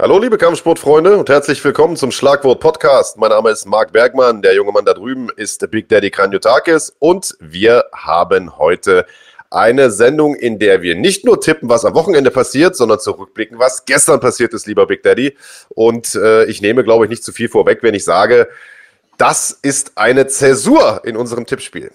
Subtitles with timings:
[0.00, 3.18] Hallo liebe Kampfsportfreunde und herzlich willkommen zum Schlagwort Podcast.
[3.18, 7.36] Mein Name ist Marc Bergmann, der junge Mann da drüben ist Big Daddy Kranjotakis und
[7.38, 9.04] wir haben heute
[9.50, 13.84] eine Sendung, in der wir nicht nur tippen, was am Wochenende passiert, sondern zurückblicken, was
[13.84, 15.36] gestern passiert ist, lieber Big Daddy.
[15.68, 18.48] Und äh, ich nehme, glaube ich, nicht zu viel vorweg, wenn ich sage,
[19.18, 21.90] das ist eine Zäsur in unserem Tippspiel.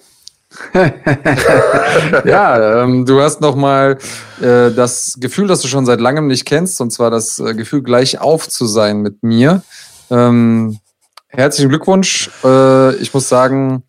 [2.26, 3.98] ja, ähm, du hast nochmal
[4.42, 7.82] äh, das Gefühl, das du schon seit langem nicht kennst, und zwar das äh, Gefühl,
[7.84, 9.64] gleich auf zu sein mit mir.
[10.10, 10.80] Ähm,
[11.28, 12.30] herzlichen Glückwunsch.
[12.44, 13.84] Äh, ich muss sagen,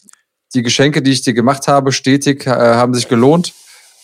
[0.55, 3.53] die Geschenke, die ich dir gemacht habe, stetig, äh, haben sich gelohnt.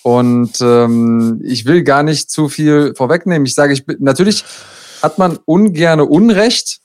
[0.03, 3.47] Und ähm, ich will gar nicht zu viel vorwegnehmen.
[3.47, 4.45] Ich sage, ich bin, natürlich
[5.01, 6.81] hat man ungerne Unrecht,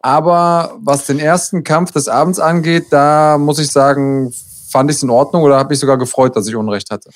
[0.00, 4.32] aber was den ersten Kampf des Abends angeht, da muss ich sagen,
[4.68, 7.10] fand ich es in Ordnung oder habe mich sogar gefreut, dass ich Unrecht hatte?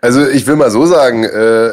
[0.00, 1.72] Also ich will mal so sagen, äh,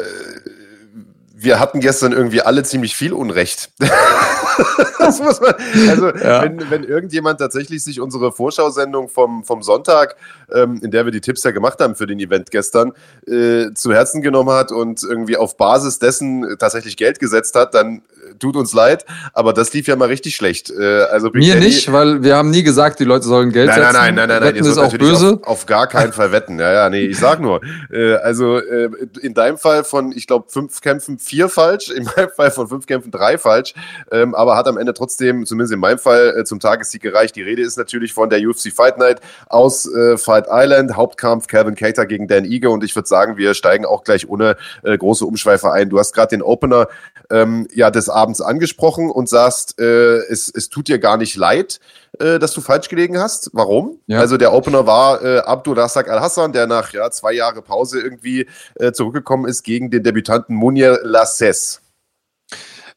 [1.44, 3.70] wir hatten gestern irgendwie alle ziemlich viel Unrecht.
[4.98, 5.54] das muss man,
[5.88, 6.42] also ja.
[6.42, 10.16] wenn, wenn irgendjemand tatsächlich sich unsere Vorschau-Sendung vom, vom Sonntag,
[10.52, 12.92] ähm, in der wir die Tipps ja gemacht haben für den Event gestern,
[13.26, 18.02] äh, zu Herzen genommen hat und irgendwie auf Basis dessen tatsächlich Geld gesetzt hat, dann
[18.38, 20.70] tut uns leid, aber das lief ja mal richtig schlecht.
[20.70, 23.68] Äh, also Big Mir Daddy, nicht, weil wir haben nie gesagt, die Leute sollen Geld
[23.68, 23.92] nein, setzen.
[23.94, 24.64] Nein, nein, nein, nein, nein.
[24.64, 25.38] Ist auch böse.
[25.42, 26.58] Auf, auf, gar keinen Fall wetten.
[26.58, 27.60] Ja, ja, nee, ich sag nur.
[27.90, 28.90] Äh, also äh,
[29.20, 32.86] in deinem Fall von, ich glaube, fünf Kämpfen vier falsch, in meinem Fall von fünf
[32.86, 33.74] Kämpfen drei falsch,
[34.10, 37.36] ähm, aber hat am Ende trotzdem, zumindest in meinem Fall, zum Tagessieg gereicht.
[37.36, 42.06] Die Rede ist natürlich von der UFC Fight Night aus Fight Island, Hauptkampf Calvin Cater
[42.06, 45.88] gegen Dan Ige und ich würde sagen, wir steigen auch gleich ohne große Umschweife ein.
[45.88, 46.88] Du hast gerade den Opener
[47.30, 51.80] ähm, ja des Abends angesprochen und sagst, äh, es, es tut dir gar nicht leid,
[52.18, 53.50] äh, dass du falsch gelegen hast.
[53.52, 53.98] Warum?
[54.06, 54.20] Ja.
[54.20, 58.46] Also der Opener war äh, Abdul Razak Al-Hassan, der nach ja, zwei Jahre Pause irgendwie
[58.76, 61.80] äh, zurückgekommen ist gegen den Debütanten Munir Lasses.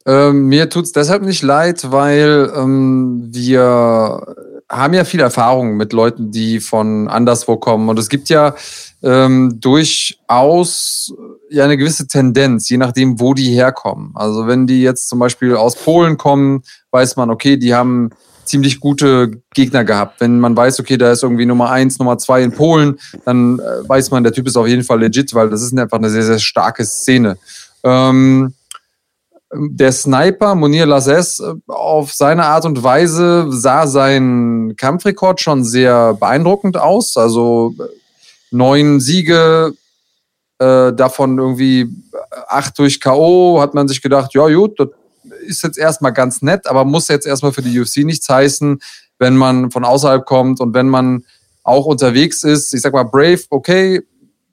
[0.06, 4.34] Ähm, mir tut es deshalb nicht leid, weil ähm, wir
[4.70, 7.88] haben ja viel Erfahrung mit Leuten, die von anderswo kommen.
[7.88, 8.54] Und es gibt ja
[9.02, 11.12] ähm, durchaus
[11.50, 14.12] ja eine gewisse Tendenz, je nachdem, wo die herkommen.
[14.14, 18.10] Also wenn die jetzt zum Beispiel aus Polen kommen, weiß man, okay, die haben
[18.44, 20.20] ziemlich gute Gegner gehabt.
[20.20, 23.88] Wenn man weiß, okay, da ist irgendwie Nummer eins, Nummer zwei in Polen, dann äh,
[23.88, 26.24] weiß man, der Typ ist auf jeden Fall legit, weil das ist einfach eine sehr,
[26.24, 27.36] sehr starke Szene.
[27.84, 28.54] Ähm,
[29.52, 36.14] der Sniper Munir Lasses äh, auf seine Art und Weise sah sein Kampfrekord schon sehr
[36.14, 37.16] beeindruckend aus.
[37.16, 37.84] Also äh,
[38.50, 39.72] neun Siege,
[40.58, 41.88] äh, davon irgendwie
[42.48, 43.60] acht durch K.O.
[43.60, 44.88] hat man sich gedacht, ja gut, das
[45.46, 48.80] ist jetzt erstmal ganz nett, aber muss jetzt erstmal für die UFC nichts heißen,
[49.18, 51.24] wenn man von außerhalb kommt und wenn man
[51.62, 52.74] auch unterwegs ist.
[52.74, 54.02] Ich sag mal, Brave, okay,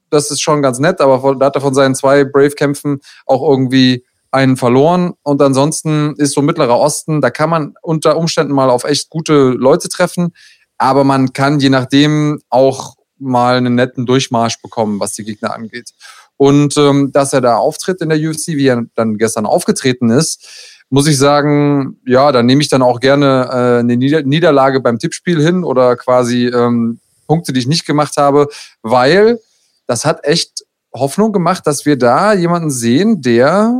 [0.09, 4.05] das ist schon ganz nett, aber da hat er von seinen zwei Brave-Kämpfen auch irgendwie
[4.31, 5.13] einen verloren.
[5.23, 9.49] Und ansonsten ist so Mittlerer Osten, da kann man unter Umständen mal auf echt gute
[9.49, 10.33] Leute treffen.
[10.77, 15.91] Aber man kann je nachdem auch mal einen netten Durchmarsch bekommen, was die Gegner angeht.
[16.37, 20.75] Und ähm, dass er da auftritt in der UFC, wie er dann gestern aufgetreten ist,
[20.89, 24.99] muss ich sagen, ja, da nehme ich dann auch gerne äh, eine Nieder Niederlage beim
[24.99, 28.47] Tippspiel hin oder quasi ähm, Punkte, die ich nicht gemacht habe,
[28.81, 29.39] weil
[29.87, 33.73] das hat echt Hoffnung gemacht, dass wir da jemanden sehen, der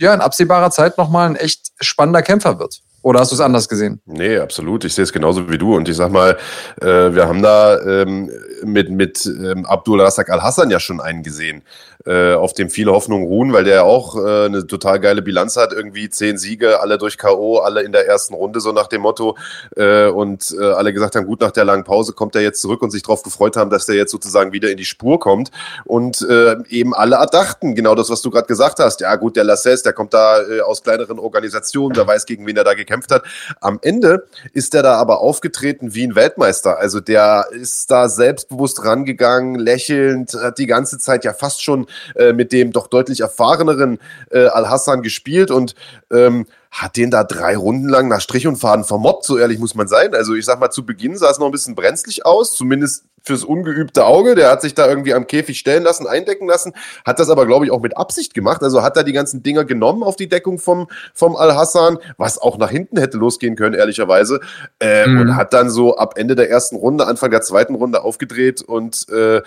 [0.00, 2.80] ja in absehbarer Zeit nochmal ein echt spannender Kämpfer wird.
[3.02, 4.00] Oder hast du es anders gesehen?
[4.04, 4.84] Nee, absolut.
[4.84, 5.74] Ich sehe es genauso wie du.
[5.74, 6.36] Und ich sag mal,
[6.82, 8.30] äh, wir haben da ähm,
[8.62, 11.62] mit, mit ähm, Abdul Razak Al-Hassan ja schon einen gesehen,
[12.04, 15.72] äh, auf dem viele Hoffnungen ruhen, weil der auch äh, eine total geile Bilanz hat.
[15.72, 19.38] Irgendwie zehn Siege, alle durch K.O., alle in der ersten Runde, so nach dem Motto.
[19.76, 22.82] Äh, und äh, alle gesagt haben, gut, nach der langen Pause kommt er jetzt zurück
[22.82, 25.50] und sich darauf gefreut haben, dass der jetzt sozusagen wieder in die Spur kommt.
[25.86, 29.00] Und äh, eben alle erdachten, genau das, was du gerade gesagt hast.
[29.00, 32.64] Ja, gut, der Lasses, der kommt da aus kleineren Organisationen, der weiß, gegen wen er
[32.64, 33.22] da gekämpft gekämpft hat.
[33.60, 36.78] Am Ende ist er da aber aufgetreten wie ein Weltmeister.
[36.78, 41.86] Also der ist da selbstbewusst rangegangen, lächelnd, hat die ganze Zeit ja fast schon
[42.16, 43.98] äh, mit dem doch deutlich erfahreneren
[44.30, 45.74] äh, Al-Hassan gespielt und
[46.12, 49.74] ähm, hat den da drei Runden lang nach Strich und Faden vermobbt, so ehrlich muss
[49.74, 50.14] man sein.
[50.14, 53.44] Also ich sag mal, zu Beginn sah es noch ein bisschen brenzlig aus, zumindest fürs
[53.44, 54.34] ungeübte Auge.
[54.34, 56.72] Der hat sich da irgendwie am Käfig stellen lassen, eindecken lassen,
[57.04, 58.62] hat das aber, glaube ich, auch mit Absicht gemacht.
[58.62, 62.56] Also hat er die ganzen Dinger genommen auf die Deckung vom, vom Al-Hassan, was auch
[62.56, 64.40] nach hinten hätte losgehen können, ehrlicherweise.
[64.78, 65.20] Äh, mhm.
[65.20, 69.08] Und hat dann so ab Ende der ersten Runde, Anfang der zweiten Runde aufgedreht und
[69.10, 69.42] äh,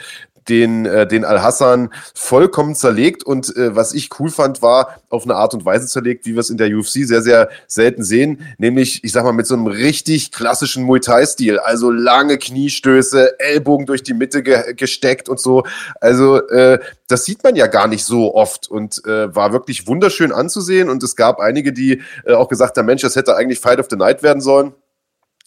[0.49, 5.35] den, äh, den Al-Hassan vollkommen zerlegt und äh, was ich cool fand, war auf eine
[5.35, 9.03] Art und Weise zerlegt, wie wir es in der UFC sehr, sehr selten sehen, nämlich,
[9.03, 14.03] ich sag mal, mit so einem richtig klassischen Muay Thai-Stil, also lange Kniestöße, Ellbogen durch
[14.03, 15.63] die Mitte ge gesteckt und so.
[15.99, 20.31] Also äh, das sieht man ja gar nicht so oft und äh, war wirklich wunderschön
[20.31, 23.79] anzusehen und es gab einige, die äh, auch gesagt haben, Mensch, das hätte eigentlich Fight
[23.79, 24.73] of the Night werden sollen.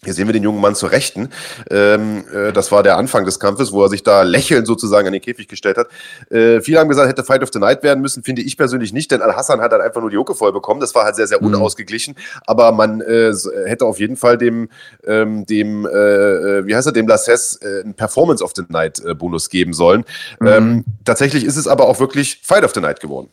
[0.06, 1.30] Hier sehen wir den jungen Mann zur Rechten.
[1.68, 5.12] Ähm, äh, das war der Anfang des Kampfes, wo er sich da lächelnd sozusagen an
[5.12, 5.88] den Käfig gestellt hat.
[6.30, 9.10] Äh, viele haben gesagt, hätte Fight of the Night werden müssen, finde ich persönlich nicht,
[9.10, 10.80] denn Al-Hassan hat halt einfach nur die Hucke voll bekommen.
[10.80, 11.48] Das war halt sehr, sehr mhm.
[11.48, 12.14] unausgeglichen.
[12.46, 13.32] Aber man äh,
[13.66, 14.68] hätte auf jeden Fall dem,
[15.04, 19.02] ähm, dem äh, äh wie heißt er, dem Lasses äh, einen Performance of the Night
[19.04, 20.04] äh, Bonus geben sollen.
[20.38, 20.46] Mhm.
[20.46, 23.28] Ähm, tatsächlich ist es aber auch wirklich Fight of the Night geworden.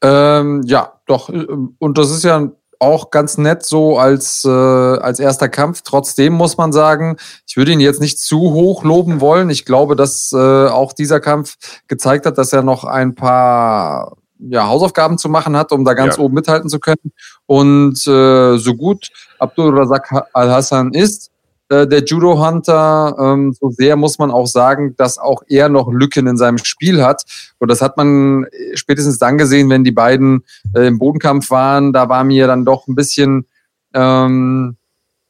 [0.00, 1.28] Ähm, ja, doch.
[1.28, 2.50] Und das ist ja
[2.82, 5.82] auch ganz nett so als, äh, als erster Kampf.
[5.82, 9.50] Trotzdem muss man sagen, ich würde ihn jetzt nicht zu hoch loben wollen.
[9.50, 10.36] Ich glaube, dass äh,
[10.66, 11.56] auch dieser Kampf
[11.86, 16.16] gezeigt hat, dass er noch ein paar ja, Hausaufgaben zu machen hat, um da ganz
[16.16, 16.22] ja.
[16.22, 17.12] oben mithalten zu können.
[17.46, 21.31] Und äh, so gut Abdul Razak Al-Hassan ist,
[21.72, 26.26] äh, der Judo-Hunter, ähm, so sehr muss man auch sagen, dass auch er noch Lücken
[26.26, 27.22] in seinem Spiel hat.
[27.58, 31.94] Und das hat man äh, spätestens dann gesehen, wenn die beiden äh, im Bodenkampf waren.
[31.94, 33.46] Da war mir dann doch ein bisschen,
[33.94, 34.76] ähm,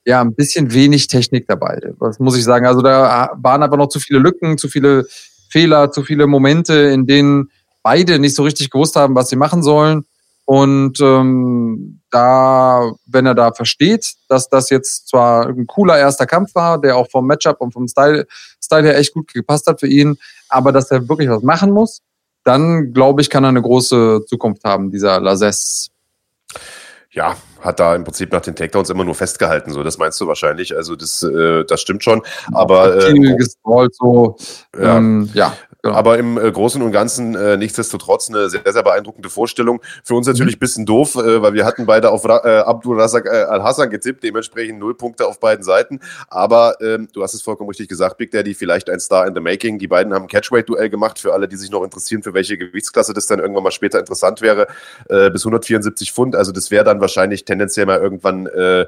[0.05, 1.81] ja, ein bisschen wenig Technik dabei.
[2.01, 2.67] Das muss ich sagen.
[2.67, 5.07] Also da waren aber noch zu viele Lücken, zu viele
[5.49, 7.51] Fehler, zu viele Momente, in denen
[7.85, 10.05] beide nicht so richtig gewusst haben, was sie machen sollen.
[10.53, 16.55] Und ähm, da, wenn er da versteht, dass das jetzt zwar ein cooler erster Kampf
[16.55, 18.27] war, der auch vom Matchup und vom Style,
[18.63, 20.19] Style her echt gut gepasst hat für ihn,
[20.51, 22.03] aber dass er wirklich was machen muss,
[22.45, 25.89] dann glaube ich, kann er eine große Zukunft haben, dieser Lazes.
[27.13, 30.27] Ja, hat da im Prinzip nach den Takedowns immer nur festgehalten, so das meinst du
[30.27, 30.77] wahrscheinlich.
[30.77, 32.21] Also das, äh, das stimmt schon.
[32.53, 33.39] Aber äh,
[33.91, 34.37] so.
[34.79, 35.57] Ähm, ja.
[35.83, 35.97] Genau.
[35.97, 39.81] Aber im äh, Großen und Ganzen äh, nichtsdestotrotz eine sehr, sehr beeindruckende Vorstellung.
[40.05, 40.61] Für uns natürlich ein mhm.
[40.61, 44.23] bisschen doof, äh, weil wir hatten beide auf Ra äh, Abdul Razak äh, Al-Hassan getippt,
[44.23, 45.99] dementsprechend null Punkte auf beiden Seiten.
[46.29, 49.41] Aber ähm, du hast es vollkommen richtig gesagt, Big Daddy, vielleicht ein Star in the
[49.41, 49.81] Making.
[49.81, 53.13] Die beiden haben ein Catchweight-Duell gemacht, für alle, die sich noch interessieren, für welche Gewichtsklasse
[53.13, 54.69] das dann irgendwann mal später interessant wäre,
[55.09, 56.37] äh, bis 174 Pfund.
[56.37, 58.83] Also das wäre dann wahrscheinlich tendenziell mal irgendwann äh,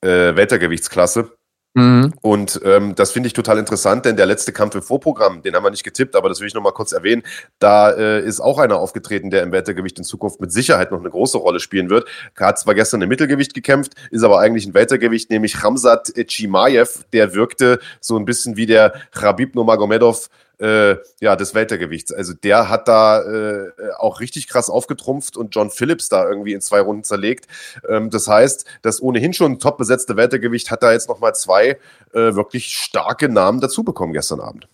[0.00, 1.30] äh, Weltergewichtsklasse.
[1.74, 2.12] Mhm.
[2.20, 5.64] Und ähm, das finde ich total interessant, denn der letzte Kampf im Vorprogramm, den haben
[5.64, 7.22] wir nicht getippt, aber das will ich nochmal kurz erwähnen.
[7.58, 11.08] Da äh, ist auch einer aufgetreten, der im Weltergewicht in Zukunft mit Sicherheit noch eine
[11.08, 12.06] große Rolle spielen wird.
[12.36, 17.04] Er hat zwar gestern im Mittelgewicht gekämpft, ist aber eigentlich ein Weltergewicht, nämlich Ramsat Chimaev.
[17.14, 20.28] Der wirkte so ein bisschen wie der Khabib Nurmagomedov
[20.62, 22.12] äh, ja, des Weltergewichts.
[22.12, 26.60] Also der hat da äh, auch richtig krass aufgetrumpft und John Phillips da irgendwie in
[26.60, 27.46] zwei Runden zerlegt.
[27.88, 31.78] Ähm, das heißt, das ohnehin schon top besetzte Weltergewicht hat da jetzt nochmal zwei
[32.12, 34.68] äh, wirklich starke Namen dazu bekommen gestern Abend.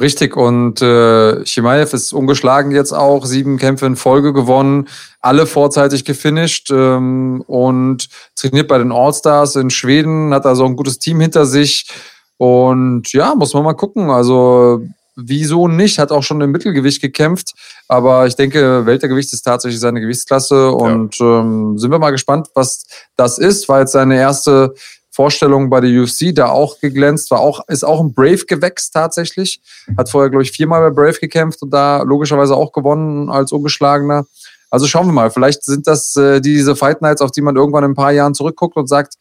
[0.00, 4.88] Richtig, und äh, Chimaev ist ungeschlagen jetzt auch, sieben Kämpfe in Folge gewonnen,
[5.20, 10.98] alle vorzeitig gefinisht ähm, und trainiert bei den All-Stars in Schweden, hat also ein gutes
[10.98, 11.88] Team hinter sich.
[12.38, 14.10] Und ja, muss man mal gucken.
[14.10, 14.82] Also
[15.14, 15.98] Wieso nicht?
[15.98, 17.52] Hat auch schon im Mittelgewicht gekämpft.
[17.88, 20.72] Aber ich denke, Weltergewicht ist tatsächlich seine Gewichtsklasse.
[20.72, 21.40] Und ja.
[21.40, 22.86] ähm, sind wir mal gespannt, was
[23.16, 23.68] das ist.
[23.68, 24.74] War jetzt seine erste
[25.14, 29.60] Vorstellung bei der UFC, da auch geglänzt, war auch, ist auch ein Brave-Gewächs tatsächlich.
[29.98, 34.24] Hat vorher, glaube ich, viermal bei Brave gekämpft und da logischerweise auch gewonnen als Ungeschlagener.
[34.70, 37.84] Also schauen wir mal, vielleicht sind das äh, diese Fight Nights, auf die man irgendwann
[37.84, 39.16] in ein paar Jahren zurückguckt und sagt,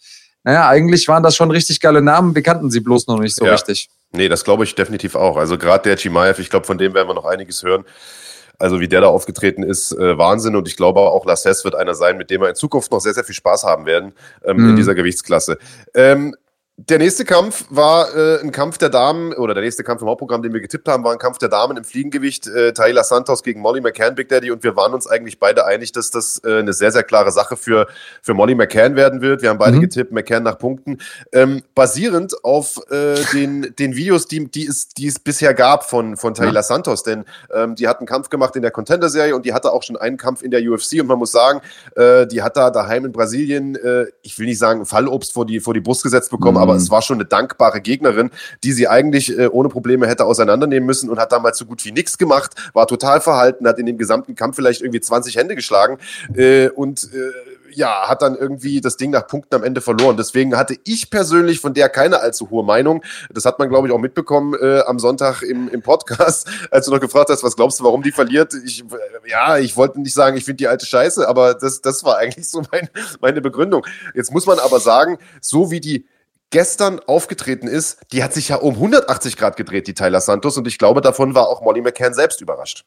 [0.45, 3.45] naja, eigentlich waren das schon richtig geile Namen, wir kannten sie bloß noch nicht so
[3.45, 3.51] ja.
[3.51, 3.89] richtig.
[4.11, 5.37] Nee, das glaube ich definitiv auch.
[5.37, 7.85] Also gerade der Chimaev, ich glaube, von dem werden wir noch einiges hören.
[8.59, 10.55] Also wie der da aufgetreten ist, äh, Wahnsinn.
[10.55, 13.13] Und ich glaube auch, Lasses wird einer sein, mit dem wir in Zukunft noch sehr,
[13.13, 14.13] sehr viel Spaß haben werden
[14.45, 14.69] ähm, mhm.
[14.71, 15.57] in dieser Gewichtsklasse.
[15.95, 16.35] Ähm,
[16.77, 20.41] der nächste Kampf war äh, ein Kampf der Damen, oder der nächste Kampf im Hauptprogramm,
[20.41, 22.47] den wir getippt haben, war ein Kampf der Damen im Fliegengewicht.
[22.47, 24.51] Äh, Taylor Santos gegen Molly McCann, Big Daddy.
[24.51, 27.55] Und wir waren uns eigentlich beide einig, dass das äh, eine sehr, sehr klare Sache
[27.55, 27.87] für,
[28.21, 29.41] für Molly McCann werden wird.
[29.41, 29.81] Wir haben beide mhm.
[29.81, 30.97] getippt, McCann nach Punkten.
[31.31, 36.17] Ähm, basierend auf äh, den, den Videos, die, die, es, die es bisher gab von,
[36.17, 36.63] von Taylor ja.
[36.63, 37.03] Santos.
[37.03, 39.97] Denn ähm, die hat einen Kampf gemacht in der Contender-Serie und die hatte auch schon
[39.97, 41.01] einen Kampf in der UFC.
[41.01, 41.61] Und man muss sagen,
[41.95, 45.59] äh, die hat da daheim in Brasilien, äh, ich will nicht sagen, Fallobst vor die,
[45.59, 46.60] vor die Brust gesetzt bekommen, mhm.
[46.61, 48.29] Aber es war schon eine Dank dankbare Gegnerin,
[48.63, 51.91] die sie eigentlich äh, ohne Probleme hätte auseinandernehmen müssen und hat damals so gut wie
[51.91, 55.97] nichts gemacht, war total verhalten, hat in dem gesamten Kampf vielleicht irgendwie 20 Hände geschlagen
[56.35, 57.31] äh, und äh,
[57.73, 60.17] ja, hat dann irgendwie das Ding nach Punkten am Ende verloren.
[60.17, 63.01] Deswegen hatte ich persönlich von der keine allzu hohe Meinung.
[63.29, 66.91] Das hat man, glaube ich, auch mitbekommen äh, am Sonntag im, im Podcast, als du
[66.91, 68.53] noch gefragt hast, was glaubst du, warum die verliert?
[68.65, 68.83] Ich,
[69.25, 72.49] ja, ich wollte nicht sagen, ich finde die alte Scheiße, aber das, das war eigentlich
[72.49, 72.89] so mein,
[73.21, 73.85] meine Begründung.
[74.13, 76.05] Jetzt muss man aber sagen, so wie die
[76.51, 80.57] gestern aufgetreten ist, die hat sich ja um 180 Grad gedreht, die Tyler Santos.
[80.57, 82.83] Und ich glaube, davon war auch Molly McCann selbst überrascht.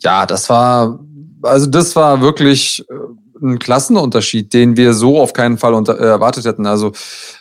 [0.00, 1.00] Ja, das war,
[1.42, 2.94] also das war wirklich äh,
[3.42, 6.66] ein Klassenunterschied, den wir so auf keinen Fall unter, äh, erwartet hätten.
[6.66, 6.92] Also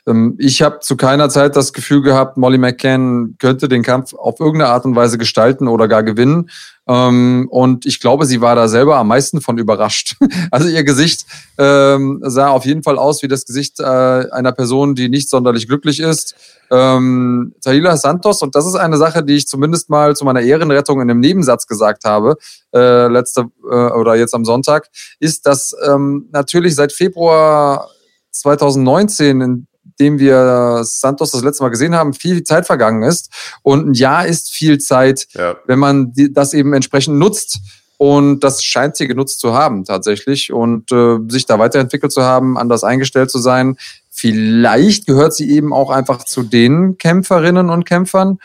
[0.08, 4.39] ähm, ich habe zu keiner Zeit das Gefühl gehabt, Molly McCann könnte den Kampf auf
[4.39, 6.50] irgendeine Art und Weise gestalten oder gar gewinnen.
[6.88, 10.15] Ähm, und ich glaube, sie war da selber am meisten von überrascht.
[10.51, 11.25] Also ihr Gesicht
[11.58, 15.67] ähm, sah auf jeden Fall aus wie das Gesicht äh, einer Person, die nicht sonderlich
[15.67, 16.36] glücklich ist.
[16.72, 21.01] Ähm, Tahila Santos, und das ist eine Sache, die ich zumindest mal zu meiner Ehrenrettung
[21.01, 22.38] in einem Nebensatz gesagt habe,
[22.74, 24.89] äh, letzte äh, oder jetzt am Sonntag,
[25.20, 27.89] ist, dass ähm, natürlich seit Februar
[28.32, 29.67] 2019, in
[30.00, 33.30] dem wir Santos das letzte Mal gesehen haben, viel Zeit vergangen ist.
[33.63, 35.56] Und ein Jahr ist viel Zeit, ja.
[35.66, 37.60] wenn man das eben entsprechend nutzt.
[37.98, 42.58] Und das scheint sie genutzt zu haben tatsächlich und äh, sich da weiterentwickelt zu haben,
[42.58, 43.75] anders eingestellt zu sein.
[44.12, 48.38] Vielleicht gehört sie eben auch einfach zu den Kämpferinnen und Kämpfern,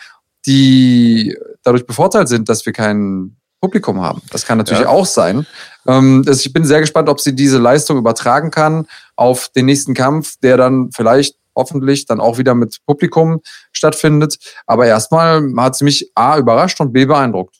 [0.46, 4.22] die dadurch bevorteilt sind, dass wir kein Publikum haben.
[4.30, 4.88] Das kann natürlich ja.
[4.88, 5.46] auch sein.
[5.86, 10.36] Ähm, ich bin sehr gespannt, ob sie diese Leistung übertragen kann auf den nächsten Kampf,
[10.42, 13.40] der dann vielleicht hoffentlich dann auch wieder mit Publikum
[13.72, 14.38] stattfindet.
[14.66, 17.56] Aber erstmal hat sie mich A überrascht und B beeindruckt.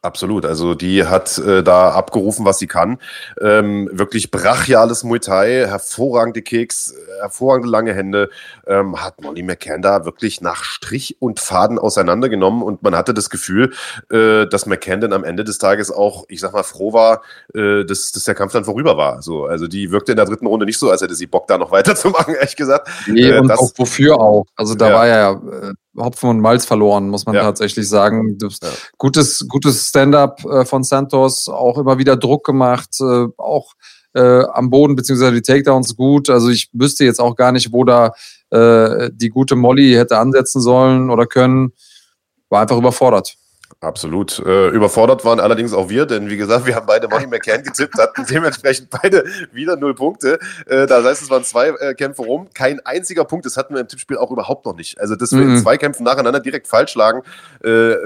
[0.00, 0.46] Absolut.
[0.46, 2.98] Also die hat äh, da abgerufen, was sie kann.
[3.40, 8.30] Ähm, wirklich brachiales Muay Thai, hervorragende Kicks, hervorragende lange Hände.
[8.66, 13.28] Ähm, hat Molly McCann da wirklich nach Strich und Faden auseinandergenommen und man hatte das
[13.28, 13.72] Gefühl,
[14.10, 17.22] äh, dass McCann dann am Ende des Tages auch, ich sag mal, froh war,
[17.54, 19.20] äh, dass, dass der Kampf dann vorüber war.
[19.22, 21.58] So, also die wirkte in der dritten Runde nicht so, als hätte sie Bock da
[21.58, 22.88] noch weiterzumachen, ehrlich gesagt.
[23.08, 24.46] Nee, äh, und das, auch wofür auch.
[24.54, 24.94] Also da ja.
[24.94, 27.42] war ja äh, Hopfen und Malz verloren, muss man ja.
[27.42, 28.38] tatsächlich sagen.
[28.40, 28.48] Ja.
[28.98, 33.72] Gutes, gutes Stand-up äh, von Santos, auch immer wieder Druck gemacht, äh, auch
[34.14, 36.30] äh, am Boden, beziehungsweise die Takedowns gut.
[36.30, 38.12] Also ich wüsste jetzt auch gar nicht, wo da
[38.50, 41.74] die gute Molly hätte ansetzen sollen oder können.
[42.48, 43.36] War einfach überfordert.
[43.80, 44.40] Absolut.
[44.40, 47.96] Äh, überfordert waren allerdings auch wir, denn wie gesagt, wir haben beide Money McCann getippt,
[47.96, 50.40] hatten dementsprechend beide wieder null Punkte.
[50.66, 53.46] Äh, das heißt, es waren zwei äh, Kämpfe rum, kein einziger Punkt.
[53.46, 55.00] Das hatten wir im Tippspiel auch überhaupt noch nicht.
[55.00, 55.54] Also, dass wir mhm.
[55.54, 57.22] in zwei Kämpfen nacheinander direkt falsch lagen,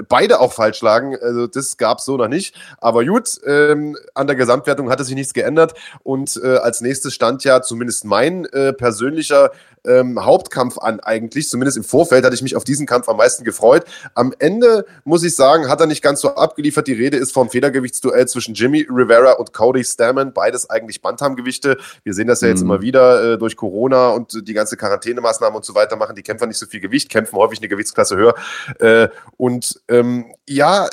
[0.09, 2.55] beide auch falsch lagen, also das gab es so noch nicht.
[2.79, 7.61] Aber gut, ähm, an der Gesamtwertung hatte sich nichts geändert und als nächstes stand ja
[7.61, 9.51] zumindest mein persönlicher
[9.85, 11.49] ähm, Hauptkampf an eigentlich.
[11.49, 13.85] Zumindest im Vorfeld hatte ich mich auf diesen Kampf am meisten gefreut.
[14.15, 16.87] Am Ende muss ich sagen, hat er nicht ganz so abgeliefert.
[16.87, 20.33] Die Rede ist vom Federgewichtsduell zwischen Jimmy Rivera und Cody Stammen.
[20.33, 21.77] Beides eigentlich Bantamgewichte.
[22.03, 22.71] Wir sehen das ja jetzt mhm.
[22.71, 26.47] immer wieder äh, durch Corona und die ganze Quarantänemaßnahmen und so weiter machen die Kämpfer
[26.47, 28.35] nicht so viel Gewicht, kämpfen häufig eine Gewichtsklasse höher.
[28.79, 30.87] Äh, und ähm, ja,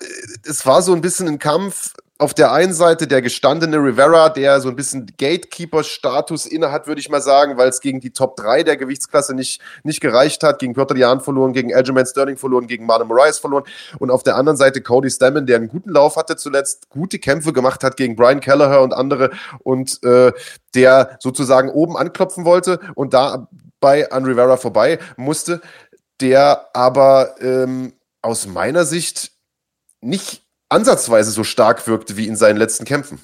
[0.48, 4.60] es war so ein bisschen ein Kampf auf der einen Seite der gestandene Rivera, der
[4.60, 8.62] so ein bisschen Gatekeeper-Status innehat, würde ich mal sagen, weil es gegen die Top 3
[8.62, 12.84] der Gewichtsklasse nicht, nicht gereicht hat, gegen Piotr Jan verloren, gegen Aljamain Sterling verloren, gegen
[12.84, 13.64] Marlon Moraes verloren.
[13.98, 17.54] Und auf der anderen Seite Cody Stammen, der einen guten Lauf hatte zuletzt, gute Kämpfe
[17.54, 20.32] gemacht hat gegen Brian Kelleher und andere und äh,
[20.74, 25.62] der sozusagen oben anklopfen wollte und dabei an Rivera vorbei musste,
[26.20, 29.32] der aber ähm, aus meiner Sicht
[30.02, 33.18] nicht ansatzweise so stark wirkte wie in seinen letzten Kämpfen.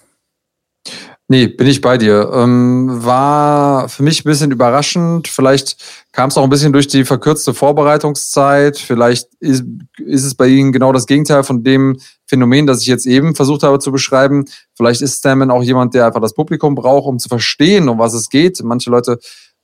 [1.29, 2.31] Nee, bin ich bei dir.
[2.33, 5.27] Ähm, war für mich ein bisschen überraschend.
[5.27, 5.77] Vielleicht
[6.13, 8.79] kam es auch ein bisschen durch die verkürzte Vorbereitungszeit.
[8.79, 9.65] Vielleicht ist,
[9.99, 13.65] ist es bei Ihnen genau das Gegenteil von dem Phänomen, das ich jetzt eben versucht
[13.65, 14.45] habe zu beschreiben.
[14.77, 18.15] Vielleicht ist Stammen auch jemand, der einfach das Publikum braucht, um zu verstehen, um was
[18.15, 18.63] es geht.
[18.63, 19.19] Manche Leute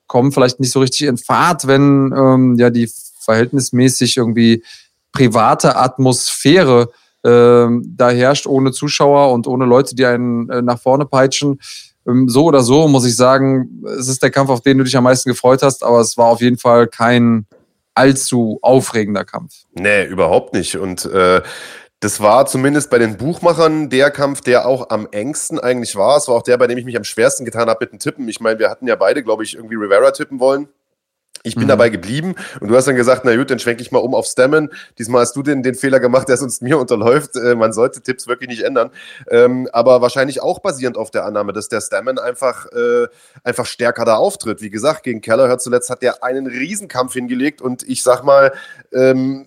[0.09, 4.65] kommen vielleicht nicht so richtig in Fahrt, wenn ähm, ja die verhältnismäßig irgendwie
[5.13, 6.91] private Atmosphäre
[7.25, 11.61] ähm, da herrscht ohne Zuschauer und ohne Leute, die einen äh, nach vorne peitschen.
[12.07, 14.97] Ähm, so oder so muss ich sagen, es ist der Kampf, auf den du dich
[14.97, 17.47] am meisten gefreut hast, aber es war auf jeden Fall kein
[17.95, 19.55] allzu aufregender Kampf.
[19.75, 20.77] Nee, überhaupt nicht.
[20.77, 21.43] Und äh,
[22.01, 26.17] das war zumindest bei den Buchmachern der Kampf, der auch am engsten eigentlich war.
[26.17, 28.29] Es war auch der, bei dem ich mich am schwersten getan habe mit dem Tippen.
[28.29, 30.69] Ich meine, wir hatten ja beide, glaube ich, irgendwie Rivera tippen wollen.
[31.45, 31.69] Ich bin mhm.
[31.69, 34.27] dabei geblieben und du hast dann gesagt, na gut, dann schwenke ich mal um auf
[34.27, 34.71] Stammen.
[34.99, 37.35] Diesmal hast du den, den Fehler gemacht, der sonst mir unterläuft.
[37.37, 38.91] Äh, man sollte Tipps wirklich nicht ändern.
[39.29, 43.09] Ähm, aber wahrscheinlich auch basierend auf der Annahme, dass der Stammen einfach, äh,
[43.43, 44.63] einfach stärker da auftritt.
[44.63, 48.53] Wie gesagt, gegen Keller zuletzt hat der einen Riesenkampf hingelegt und ich sag mal,
[48.93, 49.47] ähm,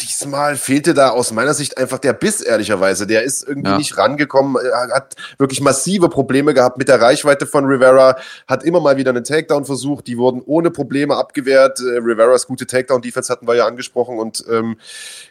[0.00, 3.06] diesmal fehlte da aus meiner Sicht einfach der Biss, ehrlicherweise.
[3.06, 3.78] Der ist irgendwie ja.
[3.78, 8.80] nicht rangekommen, er hat wirklich massive Probleme gehabt mit der Reichweite von Rivera, hat immer
[8.80, 11.80] mal wieder einen Takedown versucht, die wurden ohne Probleme abgewehrt.
[11.80, 14.76] Äh, Riveras gute Takedown-Defense hatten wir ja angesprochen und ähm,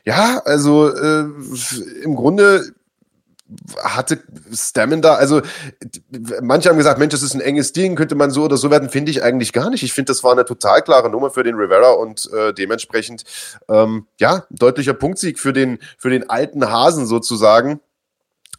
[0.03, 1.25] ja, also äh,
[2.03, 2.73] im Grunde
[3.83, 5.41] hatte Stammen da, also
[6.41, 8.89] manche haben gesagt, Mensch, das ist ein enges Ding, könnte man so oder so werden,
[8.89, 9.83] finde ich eigentlich gar nicht.
[9.83, 13.23] Ich finde, das war eine total klare Nummer für den Rivera und äh, dementsprechend,
[13.69, 17.79] ähm, ja, deutlicher Punktsieg für den, für den alten Hasen sozusagen.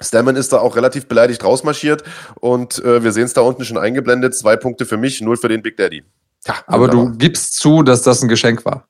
[0.00, 2.04] Stammen ist da auch relativ beleidigt rausmarschiert
[2.40, 4.36] und äh, wir sehen es da unten schon eingeblendet.
[4.36, 6.04] Zwei Punkte für mich, null für den Big Daddy.
[6.46, 8.86] Ja, aber du gibst zu, dass das ein Geschenk war.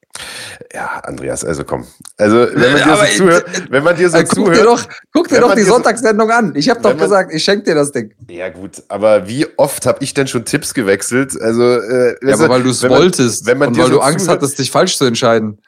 [0.75, 1.87] Ja, Andreas, also komm.
[2.19, 4.59] Also, wenn man dir so zuhört, wenn man dir so guck zuhört.
[4.59, 4.85] Dir doch,
[5.17, 6.53] guck dir doch die Sonntagssendung an.
[6.55, 8.13] Ich habe doch man, gesagt, ich schenke dir das Ding.
[8.29, 11.41] Ja, gut, aber wie oft habe ich denn schon Tipps gewechselt?
[11.41, 14.27] Also, äh, ja, aber weil du es wolltest wenn man und weil so du Angst
[14.27, 15.59] zuhört, hattest, dich falsch zu entscheiden.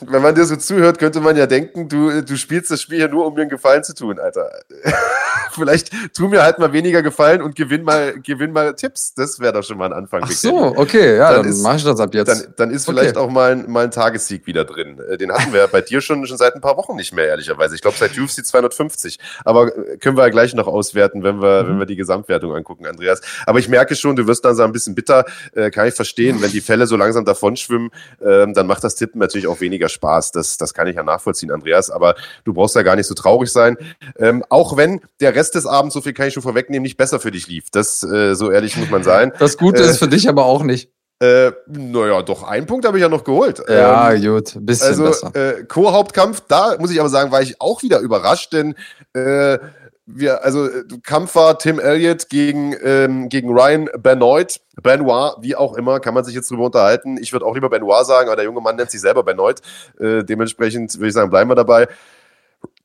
[0.00, 3.08] Wenn man dir so zuhört, könnte man ja denken, du, du spielst das Spiel ja
[3.08, 4.50] nur, um mir einen Gefallen zu tun, Alter.
[5.52, 9.14] Vielleicht tu mir halt mal weniger Gefallen und gewinn mal, gewinn mal Tipps.
[9.14, 10.22] Das wäre doch schon mal ein Anfang.
[10.24, 12.28] Ach so, okay, ja, dann, dann mach ich das ab jetzt.
[12.28, 12.98] Dann, dann ist okay.
[12.98, 15.00] vielleicht auch mal, mal ein Tagessieg wieder drin.
[15.08, 17.74] Äh, den hatten wir bei dir schon, schon seit ein paar Wochen nicht mehr, ehrlicherweise.
[17.74, 18.44] Ich glaube, seit UFC
[18.88, 19.18] 250.
[19.44, 21.68] Aber äh, können wir ja gleich noch auswerten, wenn wir, mhm.
[21.68, 23.20] wenn wir die Gesamtwertung angucken, Andreas.
[23.46, 25.24] Aber ich merke schon, du wirst dann so ein bisschen bitter.
[25.54, 26.40] Äh, kann ich verstehen.
[26.40, 27.90] Wenn die Fälle so langsam davonschwimmen,
[28.20, 30.32] äh, dann macht das Tippen natürlich auch weniger Spaß.
[30.32, 31.90] Das, das kann ich ja nachvollziehen, Andreas.
[31.90, 32.14] Aber
[32.44, 33.76] du brauchst ja gar nicht so traurig sein.
[34.18, 37.20] Ähm, auch wenn der Rest des Abends, so viel kann ich schon vorwegnehmen, nicht besser
[37.20, 37.70] für dich lief.
[37.70, 39.32] Das, äh, so ehrlich muss man sein.
[39.38, 40.90] Das Gute äh, ist für dich aber auch nicht.
[41.18, 43.62] Äh, naja, doch, einen Punkt habe ich ja noch geholt.
[43.68, 45.34] Ja, ähm, gut, ein bisschen also, besser.
[45.34, 48.74] Äh, Co-Hauptkampf, da muss ich aber sagen, war ich auch wieder überrascht, denn
[49.14, 49.58] äh,
[50.04, 55.74] wir, also äh, Kampf war Tim Elliott gegen, ähm, gegen Ryan Benoit, Benoit, wie auch
[55.74, 57.16] immer, kann man sich jetzt drüber unterhalten.
[57.18, 59.62] Ich würde auch lieber Benoit sagen, aber der junge Mann nennt sich selber Benoit.
[59.98, 61.88] Äh, dementsprechend würde ich sagen, bleiben wir dabei.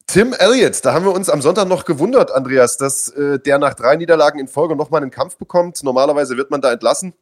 [0.07, 3.73] Tim Elliott, da haben wir uns am Sonntag noch gewundert, Andreas, dass äh, der nach
[3.73, 5.83] drei Niederlagen in Folge nochmal einen Kampf bekommt.
[5.83, 7.13] Normalerweise wird man da entlassen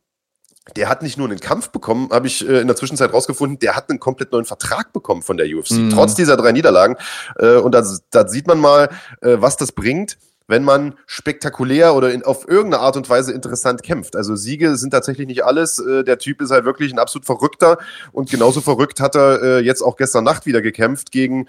[0.75, 3.75] der hat nicht nur einen Kampf bekommen, habe ich äh, in der Zwischenzeit rausgefunden, der
[3.75, 5.89] hat einen komplett neuen Vertrag bekommen von der UFC, mhm.
[5.89, 6.95] trotz dieser drei Niederlagen.
[7.37, 8.89] Äh, und da, da sieht man mal,
[9.21, 10.17] äh, was das bringt,
[10.49, 14.15] wenn man spektakulär oder in, auf irgendeine Art und Weise interessant kämpft.
[14.15, 15.77] Also Siege sind tatsächlich nicht alles.
[15.77, 17.77] Äh, der Typ ist halt wirklich ein absolut Verrückter
[18.11, 21.47] und genauso verrückt hat er äh, jetzt auch gestern Nacht wieder gekämpft gegen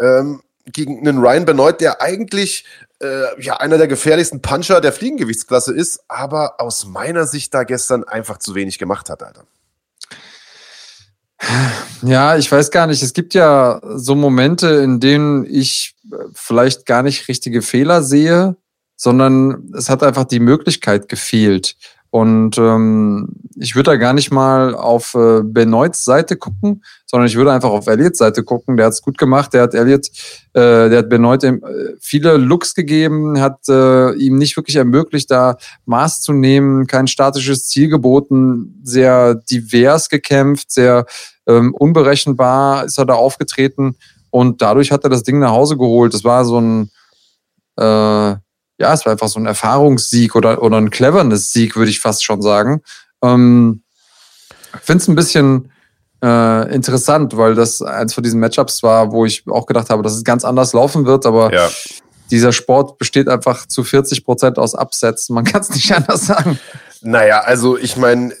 [0.00, 0.40] ähm,
[0.72, 2.64] gegen einen Ryan Benoit, der eigentlich
[3.00, 8.04] äh, ja einer der gefährlichsten Puncher der Fliegengewichtsklasse ist, aber aus meiner Sicht da gestern
[8.04, 9.44] einfach zu wenig gemacht hat, Alter.
[12.02, 13.02] Ja, ich weiß gar nicht.
[13.02, 18.56] Es gibt ja so Momente, in denen ich äh, vielleicht gar nicht richtige Fehler sehe,
[18.96, 21.76] sondern es hat einfach die Möglichkeit gefehlt.
[22.10, 27.36] Und ähm, ich würde da gar nicht mal auf äh, Benoits Seite gucken, sondern ich
[27.36, 28.76] würde einfach auf Elliots Seite gucken.
[28.76, 29.52] Der hat es gut gemacht.
[29.52, 30.06] Der hat Elliot,
[30.54, 31.58] äh, der hat Benoit äh,
[32.00, 37.66] viele Looks gegeben, hat äh, ihm nicht wirklich ermöglicht, da Maß zu nehmen, kein statisches
[37.66, 41.04] Ziel geboten, sehr divers gekämpft, sehr
[41.46, 43.96] ähm, unberechenbar ist er da aufgetreten
[44.30, 46.14] und dadurch hat er das Ding nach Hause geholt.
[46.14, 46.90] Das war so ein
[47.76, 48.36] äh,
[48.78, 52.42] ja, es war einfach so ein Erfahrungssieg oder, oder ein Cleverness-Sieg, würde ich fast schon
[52.42, 52.82] sagen.
[53.22, 53.82] Ähm,
[54.82, 55.72] Finde es ein bisschen
[56.22, 60.14] äh, interessant, weil das eins von diesen Matchups war, wo ich auch gedacht habe, dass
[60.14, 61.68] es ganz anders laufen wird, aber ja.
[62.30, 65.34] dieser Sport besteht einfach zu 40 Prozent aus Absätzen.
[65.34, 66.58] Man kann es nicht anders sagen.
[67.02, 68.32] Naja, also ich meine,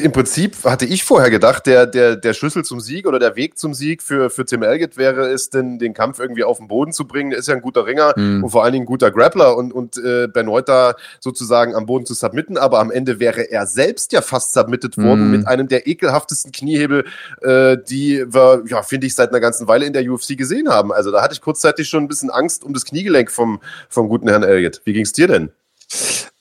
[0.00, 3.56] im Prinzip hatte ich vorher gedacht, der, der, der Schlüssel zum Sieg oder der Weg
[3.56, 6.92] zum Sieg für, für Tim Elgett wäre es, denn den Kampf irgendwie auf den Boden
[6.92, 7.30] zu bringen.
[7.30, 8.42] Er ist ja ein guter Ringer mhm.
[8.42, 12.04] und vor allen Dingen ein guter Grappler und, und äh, Benoit da sozusagen am Boden
[12.04, 15.30] zu submitten, aber am Ende wäre er selbst ja fast submitted worden mhm.
[15.30, 17.04] mit einem der ekelhaftesten Kniehebel,
[17.42, 20.92] äh, die wir, ja, finde ich, seit einer ganzen Weile in der UFC gesehen haben.
[20.92, 24.28] Also da hatte ich kurzzeitig schon ein bisschen Angst um das Kniegelenk vom, vom guten
[24.28, 24.82] Herrn Elgett.
[24.84, 25.50] Wie ging's dir denn?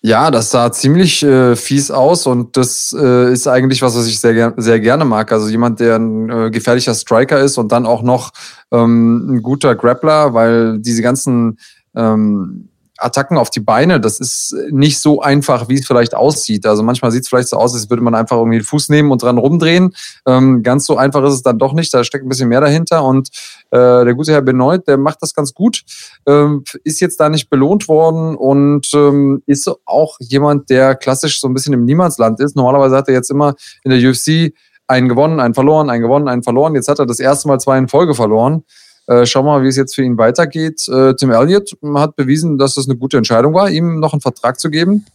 [0.05, 4.19] Ja, das sah ziemlich äh, fies aus und das äh, ist eigentlich was, was ich
[4.19, 5.31] sehr, sehr gerne mag.
[5.31, 8.31] Also jemand, der ein äh, gefährlicher Striker ist und dann auch noch
[8.71, 11.57] ähm, ein guter Grappler, weil diese ganzen
[11.95, 12.67] ähm,
[13.03, 16.65] Attacken auf die Beine, das ist nicht so einfach, wie es vielleicht aussieht.
[16.65, 19.11] Also manchmal sieht es vielleicht so aus, als würde man einfach irgendwie den Fuß nehmen
[19.11, 19.93] und dran rumdrehen.
[20.25, 21.93] Ähm, ganz so einfach ist es dann doch nicht.
[21.93, 23.03] Da steckt ein bisschen mehr dahinter.
[23.03, 23.29] Und
[23.71, 25.83] äh, der gute Herr Benoit, der macht das ganz gut,
[26.25, 31.47] ähm, ist jetzt da nicht belohnt worden und ähm, ist auch jemand, der klassisch so
[31.47, 32.55] ein bisschen im Niemandsland ist.
[32.55, 34.53] Normalerweise hat er jetzt immer in der UFC
[34.87, 36.75] einen gewonnen, einen verloren, einen gewonnen, einen verloren.
[36.75, 38.63] Jetzt hat er das erste Mal zwei in Folge verloren.
[39.07, 40.87] Äh, schauen wir mal, wie es jetzt für ihn weitergeht.
[40.87, 44.59] Äh, Tim Elliott hat bewiesen, dass es eine gute Entscheidung war, ihm noch einen Vertrag
[44.59, 45.05] zu geben.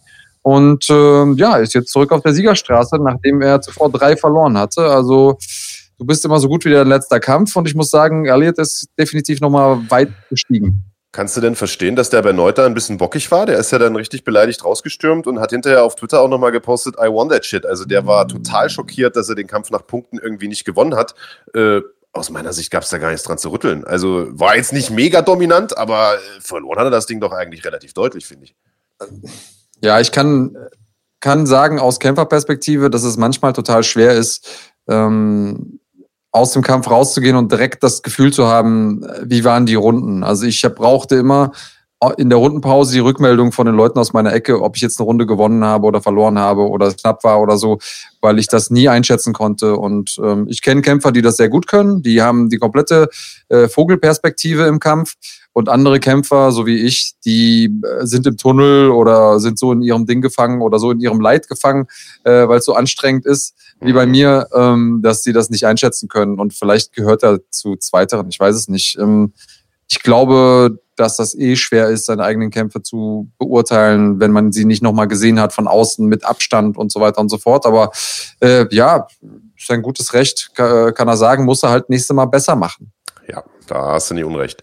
[0.43, 4.83] Und äh, ja, ist jetzt zurück auf der Siegerstraße, nachdem er zuvor drei verloren hatte.
[4.83, 5.39] Also
[5.99, 8.89] du bist immer so gut wie der letzte Kampf und ich muss sagen, Elliott ist
[8.99, 10.85] definitiv nochmal weit gestiegen.
[11.11, 13.47] Kannst du denn verstehen, dass der bei Neuter ein bisschen bockig war?
[13.47, 16.97] Der ist ja dann richtig beleidigt rausgestürmt und hat hinterher auf Twitter auch nochmal gepostet,
[16.97, 17.65] I won that shit.
[17.65, 21.15] Also der war total schockiert, dass er den Kampf nach Punkten irgendwie nicht gewonnen hat.
[21.55, 21.81] Äh,
[22.13, 23.85] aus meiner Sicht gab es da gar nichts dran zu rütteln.
[23.85, 27.65] Also war jetzt nicht mega dominant, aber äh, verloren hat er das Ding doch eigentlich
[27.65, 28.57] relativ deutlich, finde ich.
[29.83, 30.57] Ja, ich kann,
[31.21, 34.49] kann sagen aus Kämpferperspektive, dass es manchmal total schwer ist,
[34.89, 35.81] ähm,
[36.33, 40.25] aus dem Kampf rauszugehen und direkt das Gefühl zu haben, wie waren die Runden.
[40.25, 41.53] Also ich brauchte immer
[42.17, 45.07] in der Rundenpause die Rückmeldung von den Leuten aus meiner Ecke, ob ich jetzt eine
[45.07, 47.79] Runde gewonnen habe oder verloren habe oder es knapp war oder so,
[48.21, 49.77] weil ich das nie einschätzen konnte.
[49.77, 52.03] Und ähm, ich kenne Kämpfer, die das sehr gut können.
[52.03, 53.09] Die haben die komplette
[53.49, 55.15] äh, Vogelperspektive im Kampf.
[55.53, 59.83] Und andere Kämpfer, so wie ich, die äh, sind im Tunnel oder sind so in
[59.83, 61.89] ihrem Ding gefangen oder so in ihrem Leid gefangen,
[62.23, 64.13] äh, weil es so anstrengend ist, wie bei mhm.
[64.13, 66.39] mir, ähm, dass sie das nicht einschätzen können.
[66.39, 68.99] Und vielleicht gehört er zu Zweiteren, ich weiß es nicht.
[69.01, 69.33] Ähm,
[69.91, 74.65] ich glaube, dass das eh schwer ist, seine eigenen Kämpfe zu beurteilen, wenn man sie
[74.65, 77.67] nicht nochmal gesehen hat von außen mit Abstand und so weiter und so fort.
[77.67, 77.91] Aber
[78.41, 79.07] äh, ja,
[79.57, 82.93] ist ein gutes Recht, kann, kann er sagen, muss er halt nächstes Mal besser machen.
[83.29, 84.63] Ja, da hast du nicht unrecht.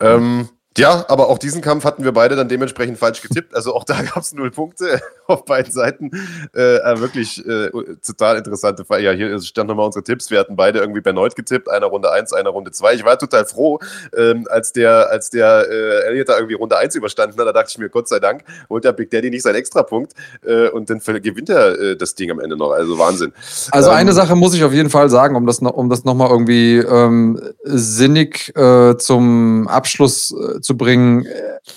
[0.00, 3.56] Ähm, ja, aber auch diesen Kampf hatten wir beide dann dementsprechend falsch getippt.
[3.56, 6.10] Also auch da gab es null Punkte auf beiden Seiten.
[6.54, 7.70] Äh, äh, wirklich äh,
[8.06, 9.02] total interessante Fall.
[9.02, 10.30] Ja, hier stand nochmal unsere Tipps.
[10.30, 12.94] Wir hatten beide irgendwie Benoit getippt, einer Runde 1, einer Runde 2.
[12.94, 13.80] Ich war total froh,
[14.16, 17.46] ähm, als der, als der äh, Elliot da irgendwie Runde 1 überstanden hat.
[17.48, 20.12] Da dachte ich mir, Gott sei Dank, holt der Big Daddy nicht seinen Extrapunkt
[20.46, 22.70] äh, und dann gewinnt er äh, das Ding am Ende noch.
[22.70, 23.32] Also Wahnsinn.
[23.72, 26.30] Also ähm, eine Sache muss ich auf jeden Fall sagen, um das, um das nochmal
[26.30, 31.26] irgendwie ähm, sinnig äh, zum Abschluss äh, zu bringen.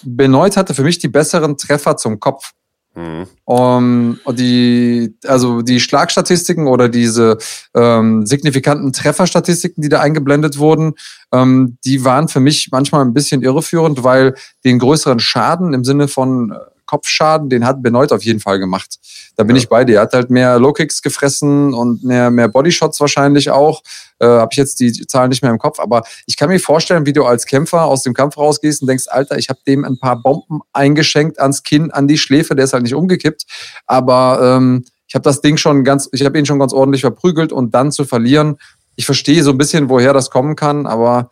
[0.04, 2.54] Benoit hatte für mich die besseren Treffer zum Kopf.
[2.96, 3.26] Mhm.
[3.46, 7.40] Um, und die, also die Schlagstatistiken oder diese
[7.74, 10.94] ähm, signifikanten Trefferstatistiken, die da eingeblendet wurden,
[11.32, 16.08] ähm, die waren für mich manchmal ein bisschen irreführend, weil den größeren Schaden im Sinne
[16.08, 18.98] von äh, Kopfschaden, den hat Benoit auf jeden Fall gemacht.
[19.36, 19.62] Da bin ja.
[19.62, 19.96] ich bei dir.
[19.96, 23.82] Er hat halt mehr Low-Kicks gefressen und mehr, mehr Bodyshots wahrscheinlich auch.
[24.20, 25.80] Äh, Habe ich jetzt die Zahlen nicht mehr im Kopf.
[25.80, 29.06] Aber ich kann mir vorstellen, wie du als Kämpfer aus dem Kampf rausgehst und denkst,
[29.08, 32.56] Alter, ich habe dem ein paar Bomben eingeschenkt ans Kinn, an die Schläfe.
[32.56, 33.46] Der ist halt nicht umgekippt.
[33.88, 37.52] Aber ähm, ich habe das Ding schon ganz, ich habe ihn schon ganz ordentlich verprügelt
[37.52, 38.58] und dann zu verlieren.
[38.96, 41.30] Ich verstehe so ein bisschen, woher das kommen kann, aber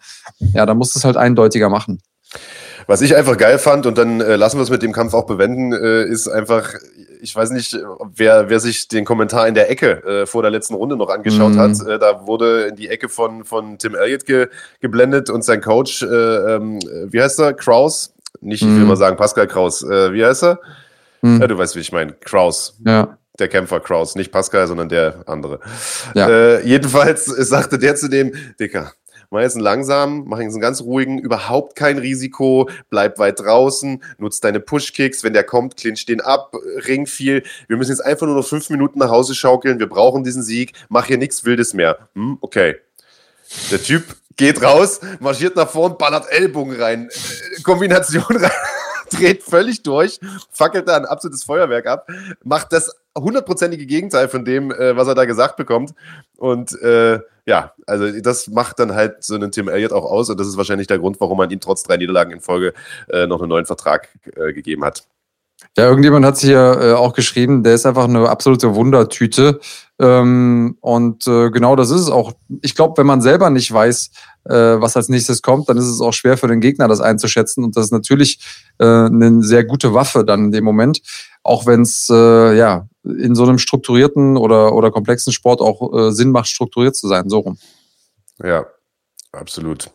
[0.54, 2.00] ja, da musst du es halt eindeutiger machen.
[2.88, 5.26] Was ich einfach geil fand, und dann äh, lassen wir es mit dem Kampf auch
[5.26, 6.74] bewenden, äh, ist einfach,
[7.22, 7.78] ich weiß nicht,
[8.15, 11.54] wer, wer sich den Kommentar in der Ecke äh, vor der letzten Runde noch angeschaut
[11.54, 11.60] mhm.
[11.60, 11.88] hat.
[11.88, 14.48] Äh, da wurde in die Ecke von, von Tim Elliott ge,
[14.80, 17.54] geblendet und sein Coach, äh, ähm, wie heißt er?
[17.54, 18.13] Kraus?
[18.39, 18.88] Nicht, ich will mhm.
[18.88, 19.84] mal sagen, Pascal Kraus.
[19.84, 20.60] Äh, wie heißt er?
[21.22, 21.41] Mhm.
[21.41, 22.13] Ja, du weißt, wie ich meine.
[22.13, 22.76] Kraus.
[22.86, 25.60] Ja der Kämpfer Kraus, nicht Pascal, sondern der andere.
[26.13, 26.30] Ja.
[26.30, 28.94] Äh, jedenfalls sagte der zu dem, Dicker,
[29.32, 34.04] mach jetzt einen langsamen, mach jetzt einen ganz ruhigen, überhaupt kein Risiko, bleib weit draußen,
[34.20, 36.54] nutz deine Pushkicks, wenn der kommt, clinch den ab,
[36.86, 37.44] ring viel.
[37.67, 40.74] Wir müssen jetzt einfach nur noch fünf Minuten nach Hause schaukeln, wir brauchen diesen Sieg,
[40.89, 42.10] mach hier nichts Wildes mehr.
[42.13, 42.76] Hm, okay.
[43.72, 44.04] Der Typ
[44.38, 48.52] geht raus, marschiert nach vorn, ballert Ellbogen rein, äh, Kombination rein
[49.12, 50.19] dreht völlig durch,
[50.52, 52.08] fackelt da ein absolutes Feuerwerk ab,
[52.43, 55.93] macht das hundertprozentige Gegenteil von dem, äh, was er da gesagt bekommt.
[56.38, 60.39] Und äh, ja, also das macht dann halt so einen Tim Elliott auch aus und
[60.39, 62.74] das ist wahrscheinlich der Grund, warum man ihm trotz drei Niederlagen in Folge
[63.10, 65.06] äh, noch einen neuen Vertrag äh, gegeben hat.
[65.78, 69.60] Ja, irgendjemand hat sich ja äh, auch geschrieben, der ist einfach eine absolute Wundertüte.
[70.00, 72.34] Ähm, und äh, genau das ist es auch.
[72.62, 74.12] Ich glaube, wenn man selber nicht weiß,
[74.49, 77.63] was als nächstes kommt, dann ist es auch schwer für den Gegner, das einzuschätzen.
[77.63, 78.39] Und das ist natürlich
[78.80, 81.01] äh, eine sehr gute Waffe dann in dem Moment.
[81.43, 86.12] Auch wenn es äh, ja in so einem strukturierten oder, oder komplexen Sport auch äh,
[86.12, 87.58] Sinn macht, strukturiert zu sein, so rum.
[88.43, 88.65] Ja,
[89.34, 89.89] Absolut.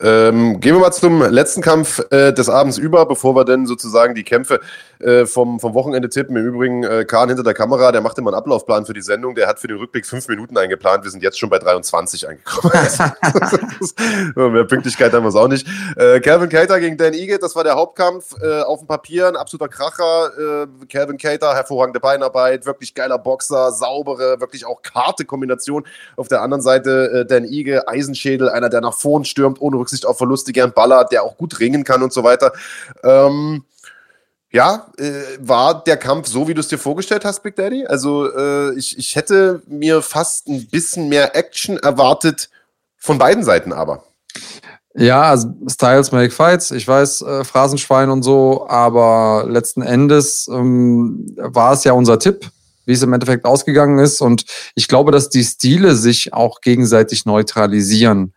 [0.00, 4.14] Ähm, gehen wir mal zum letzten Kampf äh, des Abends über, bevor wir dann sozusagen
[4.14, 4.58] die Kämpfe
[5.00, 6.34] äh, vom, vom Wochenende tippen.
[6.34, 9.34] Im Übrigen, äh, Kahn hinter der Kamera, der macht immer einen Ablaufplan für die Sendung.
[9.34, 11.04] Der hat für den Rückblick fünf Minuten eingeplant.
[11.04, 12.72] Wir sind jetzt schon bei 23 angekommen.
[14.52, 15.66] Mehr Pünktlichkeit haben wir es auch nicht.
[15.96, 18.34] Äh, Calvin Cater gegen Dan Egan, das war der Hauptkampf.
[18.42, 20.62] Äh, auf dem Papier ein absoluter Kracher.
[20.62, 25.86] Äh, Calvin Cater, hervorragende Beinarbeit, wirklich geiler Boxer, saubere, wirklich auch karte Kombination.
[26.16, 30.06] Auf der anderen Seite äh, Dan Egan, Eisenschädel, einer der nach vorn stürmt, ohne Rücksicht
[30.06, 32.52] auf Verluste, gern ballert, der auch gut ringen kann und so weiter.
[33.02, 33.64] Ähm,
[34.52, 37.86] ja, äh, war der Kampf so, wie du es dir vorgestellt hast, Big Daddy?
[37.86, 42.50] Also äh, ich, ich hätte mir fast ein bisschen mehr Action erwartet,
[42.96, 44.04] von beiden Seiten aber.
[44.94, 51.26] Ja, also Styles make fights, ich weiß, äh, Phrasenschwein und so, aber letzten Endes ähm,
[51.36, 52.50] war es ja unser Tipp
[52.90, 54.20] wie es im Endeffekt ausgegangen ist.
[54.20, 58.34] Und ich glaube, dass die Stile sich auch gegenseitig neutralisieren.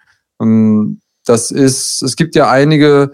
[1.25, 3.13] Das ist, es gibt ja einige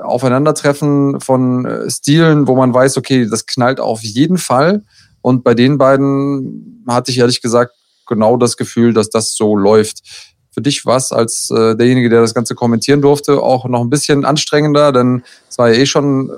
[0.00, 4.82] Aufeinandertreffen von äh, Stilen, wo man weiß, okay, das knallt auf jeden Fall.
[5.20, 7.72] Und bei den beiden hatte ich ehrlich gesagt
[8.06, 10.02] genau das Gefühl, dass das so läuft.
[10.50, 14.24] für dich was als äh, derjenige, der das Ganze kommentieren durfte, auch noch ein bisschen
[14.24, 16.32] anstrengender, denn es war ja eh schon äh,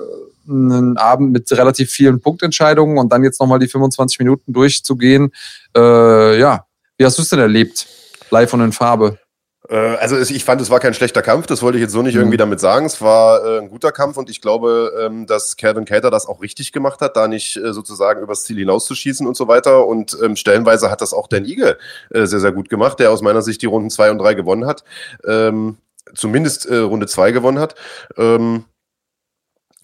[0.49, 5.31] ein Abend mit relativ vielen Punktentscheidungen und dann jetzt nochmal die 25 Minuten durchzugehen.
[5.75, 6.65] Äh, ja,
[6.97, 7.85] wie hast du es denn erlebt?
[8.31, 9.19] Live und in Farbe.
[9.69, 12.15] Äh, also ich fand, es war kein schlechter Kampf, das wollte ich jetzt so nicht
[12.15, 12.21] mhm.
[12.21, 12.85] irgendwie damit sagen.
[12.85, 16.41] Es war äh, ein guter Kampf und ich glaube, ähm, dass Kevin Cater das auch
[16.41, 19.85] richtig gemacht hat, da nicht äh, sozusagen übers Ziel hinauszuschießen und so weiter.
[19.85, 21.77] Und ähm, stellenweise hat das auch Dan Ige
[22.11, 24.83] sehr, sehr gut gemacht, der aus meiner Sicht die Runden zwei und drei gewonnen hat.
[25.25, 25.77] Ähm,
[26.13, 27.75] zumindest Runde zwei gewonnen hat.
[28.15, 28.65] Und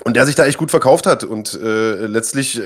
[0.08, 1.24] der sich da echt gut verkauft hat.
[1.24, 2.62] Und letztlich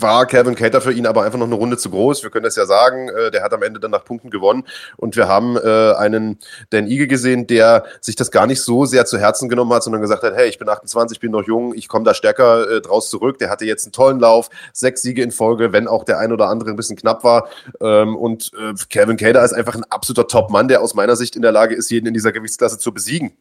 [0.00, 2.22] war Kevin Cater für ihn aber einfach noch eine Runde zu groß.
[2.22, 3.08] Wir können das ja sagen.
[3.08, 4.64] Äh, der hat am Ende dann nach Punkten gewonnen.
[4.96, 6.38] Und wir haben äh, einen
[6.70, 10.02] Dan Ige gesehen, der sich das gar nicht so sehr zu Herzen genommen hat, sondern
[10.02, 13.10] gesagt hat, hey, ich bin 28, bin noch jung, ich komme da stärker äh, draus
[13.10, 13.38] zurück.
[13.38, 16.48] Der hatte jetzt einen tollen Lauf, sechs Siege in Folge, wenn auch der ein oder
[16.48, 17.48] andere ein bisschen knapp war.
[17.80, 21.42] Ähm, und äh, Kevin Cater ist einfach ein absoluter Top-Mann, der aus meiner Sicht in
[21.42, 23.32] der Lage ist, jeden in dieser Gewichtsklasse zu besiegen.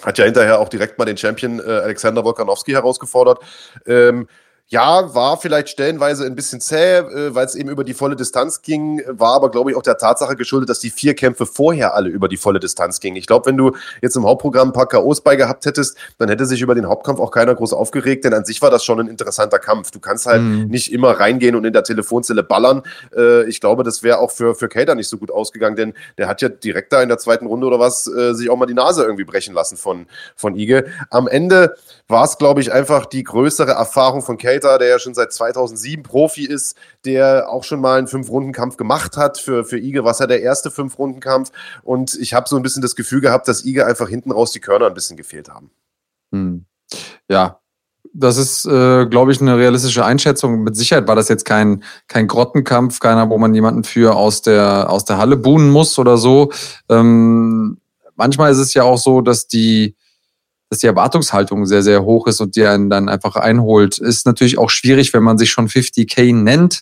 [0.00, 3.40] Hat ja hinterher auch direkt mal den Champion äh, Alexander Wolkanowski herausgefordert.
[3.86, 4.26] Ähm,
[4.68, 8.62] ja, war vielleicht stellenweise ein bisschen zäh, äh, weil es eben über die volle Distanz
[8.62, 12.08] ging, war aber, glaube ich, auch der Tatsache geschuldet, dass die vier Kämpfe vorher alle
[12.08, 13.16] über die volle Distanz gingen.
[13.16, 16.46] Ich glaube, wenn du jetzt im Hauptprogramm ein paar K.O.s bei gehabt hättest, dann hätte
[16.46, 19.08] sich über den Hauptkampf auch keiner groß aufgeregt, denn an sich war das schon ein
[19.08, 19.90] interessanter Kampf.
[19.90, 20.68] Du kannst halt mhm.
[20.68, 22.82] nicht immer reingehen und in der Telefonzelle ballern.
[23.14, 26.28] Äh, ich glaube, das wäre auch für, für Kader nicht so gut ausgegangen, denn der
[26.28, 28.72] hat ja direkt da in der zweiten Runde oder was äh, sich auch mal die
[28.72, 30.86] Nase irgendwie brechen lassen von, von Ige.
[31.10, 31.74] Am Ende
[32.08, 36.02] war es, glaube ich, einfach die größere Erfahrung von Cater, der ja schon seit 2007
[36.02, 39.38] Profi ist, der auch schon mal einen Fünf-Runden-Kampf gemacht hat.
[39.38, 41.50] Für, für Ige war es ja der erste Fünf-Runden-Kampf.
[41.82, 44.60] Und ich habe so ein bisschen das Gefühl gehabt, dass Ige einfach hinten raus die
[44.60, 45.70] Körner ein bisschen gefehlt haben.
[46.32, 46.66] Hm.
[47.28, 47.60] Ja,
[48.12, 50.62] das ist, äh, glaube ich, eine realistische Einschätzung.
[50.62, 54.90] Mit Sicherheit war das jetzt kein, kein Grottenkampf, keiner, wo man jemanden für aus der,
[54.90, 56.52] aus der Halle buhnen muss oder so.
[56.88, 57.78] Ähm,
[58.16, 59.96] manchmal ist es ja auch so, dass die,
[60.72, 63.98] dass die Erwartungshaltung sehr, sehr hoch ist und die einen dann einfach einholt.
[63.98, 66.80] Ist natürlich auch schwierig, wenn man sich schon 50k nennt,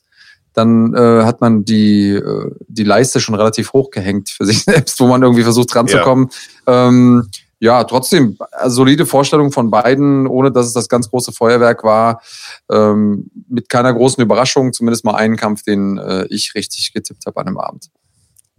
[0.52, 5.00] dann äh, hat man die, äh, die Leiste schon relativ hoch gehängt für sich selbst,
[5.00, 6.28] wo man irgendwie versucht ranzukommen.
[6.68, 11.32] Ja, ähm, ja trotzdem, äh, solide Vorstellung von beiden, ohne dass es das ganz große
[11.32, 12.22] Feuerwerk war,
[12.70, 17.40] ähm, mit keiner großen Überraschung, zumindest mal einen Kampf, den äh, ich richtig getippt habe
[17.40, 17.90] an dem Abend.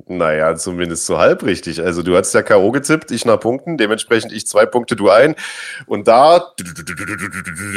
[0.08, 1.82] Naja, zumindest so halb richtig.
[1.82, 2.72] Also du hast ja K.O.
[2.72, 5.36] getippt, ich nach Punkten, dementsprechend ich zwei Punkte, du ein.
[5.86, 6.54] Und da,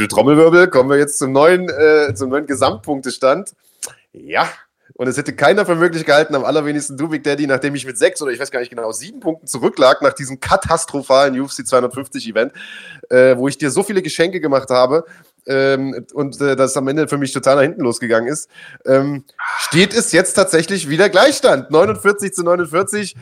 [0.09, 3.53] Trommelwirbel, kommen wir jetzt zum neuen, äh, zum neuen Gesamtpunktestand.
[4.13, 4.49] Ja,
[4.97, 7.99] und es hätte keiner für möglich gehalten, am allerwenigsten du, Big Daddy, nachdem ich mit
[7.99, 12.29] sechs oder ich weiß gar nicht genau, sieben Punkten zurücklag nach diesem katastrophalen UFC 250
[12.29, 12.53] Event,
[13.11, 15.05] äh, wo ich dir so viele Geschenke gemacht habe,
[15.47, 18.49] ähm, und äh, das am Ende für mich total nach hinten losgegangen ist,
[18.87, 19.25] ähm,
[19.59, 21.71] steht es jetzt tatsächlich wieder Gleichstand.
[21.71, 23.17] 49 zu 49.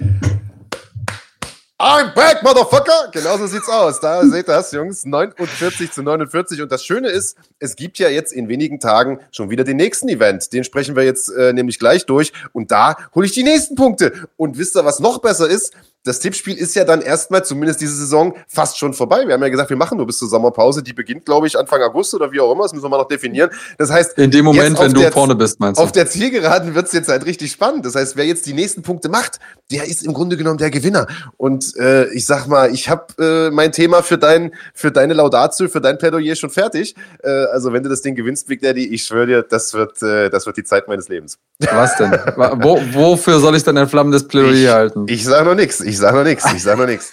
[1.85, 3.11] I'm back, Motherfucker!
[3.11, 3.99] Genauso sieht's aus.
[3.99, 5.05] Da seht ihr das, Jungs.
[5.05, 6.63] 49 zu 49.
[6.63, 10.09] Und das Schöne ist, es gibt ja jetzt in wenigen Tagen schon wieder den nächsten
[10.09, 10.53] Event.
[10.53, 12.33] Den sprechen wir jetzt äh, nämlich gleich durch.
[12.53, 14.13] Und da hole ich die nächsten Punkte.
[14.37, 15.75] Und wisst ihr, was noch besser ist?
[16.05, 19.25] Das Tippspiel ist ja dann erstmal, zumindest diese Saison, fast schon vorbei.
[19.27, 20.83] Wir haben ja gesagt, wir machen nur bis zur Sommerpause.
[20.83, 22.65] Die beginnt, glaube ich, Anfang August oder wie auch immer.
[22.65, 23.51] Das müssen wir mal noch definieren.
[23.79, 25.85] Das heißt, in dem Moment, wenn du vorne bist, meinst du?
[25.85, 27.87] Auf der Zielgeraden wird es jetzt halt richtig spannend.
[27.87, 29.39] Das heißt, wer jetzt die nächsten Punkte macht,
[29.71, 31.07] der ist im Grunde genommen der Gewinner.
[31.37, 35.69] Und äh, ich sag mal, ich habe äh, mein Thema für, dein, für deine Laudatio,
[35.69, 36.97] für dein Plädoyer schon fertig.
[37.23, 40.31] Äh, also wenn du das Ding gewinnst, Big Daddy, ich schwöre dir, das wird, äh,
[40.31, 41.39] das wird die Zeit meines Lebens.
[41.61, 42.11] Was denn?
[42.11, 45.05] Wo, wofür soll ich denn ein flammendes Plädoyer ich, halten?
[45.09, 45.81] Ich sage noch nichts.
[45.93, 46.51] Ich sage noch nichts.
[46.55, 47.13] Ich sag noch nichts.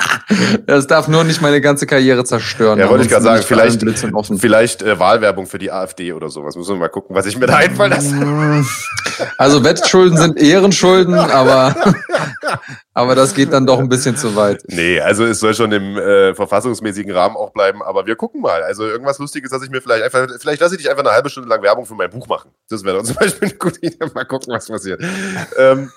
[0.66, 2.78] Das darf nur nicht meine ganze Karriere zerstören.
[2.78, 3.84] Ja, wollte ich gerade sagen, vielleicht,
[4.40, 6.56] vielleicht äh, Wahlwerbung für die AfD oder sowas.
[6.56, 8.64] Müssen wir mal gucken, was ich mir da einfallen lasse.
[9.36, 11.76] Also Wettschulden sind Ehrenschulden, aber,
[12.94, 14.62] aber das geht dann doch ein bisschen zu weit.
[14.68, 18.62] Nee, also es soll schon im äh, verfassungsmäßigen Rahmen auch bleiben, aber wir gucken mal.
[18.62, 21.28] Also irgendwas Lustiges, dass ich mir vielleicht einfach, vielleicht lasse ich dich einfach eine halbe
[21.28, 22.50] Stunde lang Werbung für mein Buch machen.
[22.70, 24.06] Das wäre dann zum Beispiel eine gute Idee.
[24.14, 25.02] Mal gucken, was passiert.
[25.58, 25.90] Ähm,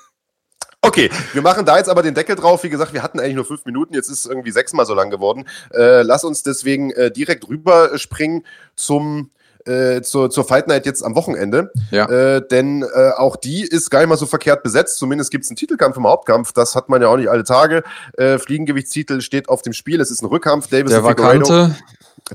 [0.84, 2.64] Okay, wir machen da jetzt aber den Deckel drauf.
[2.64, 5.10] Wie gesagt, wir hatten eigentlich nur fünf Minuten, jetzt ist es irgendwie sechsmal so lang
[5.10, 5.46] geworden.
[5.74, 9.30] Äh, lass uns deswegen äh, direkt rüberspringen zum
[9.66, 11.72] äh, zur, zur Fight Night jetzt am Wochenende.
[11.90, 12.10] Ja.
[12.10, 14.98] Äh, denn äh, auch die ist gar nicht mal so verkehrt besetzt.
[14.98, 16.52] Zumindest gibt es einen Titelkampf im Hauptkampf.
[16.52, 17.84] Das hat man ja auch nicht alle Tage.
[18.18, 20.02] Äh, Fliegengewichtstitel steht auf dem Spiel.
[20.02, 20.68] Es ist ein Rückkampf.
[20.68, 21.76] Davis Der vakante.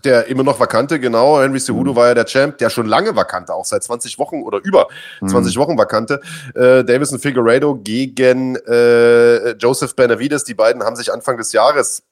[0.04, 1.40] Der immer noch vakante, genau.
[1.40, 1.96] Henry Cejudo mhm.
[1.96, 4.88] war ja der Champ, der schon lange vakante, auch seit 20 Wochen oder über
[5.20, 5.28] mhm.
[5.28, 6.20] 20 Wochen vakante.
[6.54, 10.44] Äh, Davison Figueiredo gegen äh, Joseph Benavides.
[10.44, 12.02] Die beiden haben sich Anfang des Jahres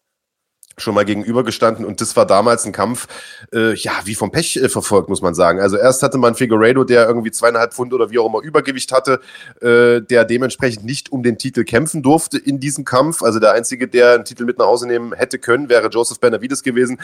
[0.79, 3.07] schon mal gegenübergestanden und das war damals ein Kampf,
[3.53, 5.59] äh, ja, wie vom Pech äh, verfolgt, muss man sagen.
[5.59, 9.21] Also erst hatte man Figueiredo, der irgendwie zweieinhalb Pfund oder wie auch immer Übergewicht hatte,
[9.63, 13.23] äh, der dementsprechend nicht um den Titel kämpfen durfte in diesem Kampf.
[13.23, 16.63] Also der Einzige, der einen Titel mit nach Hause nehmen hätte können, wäre Joseph Benavides
[16.63, 17.01] gewesen.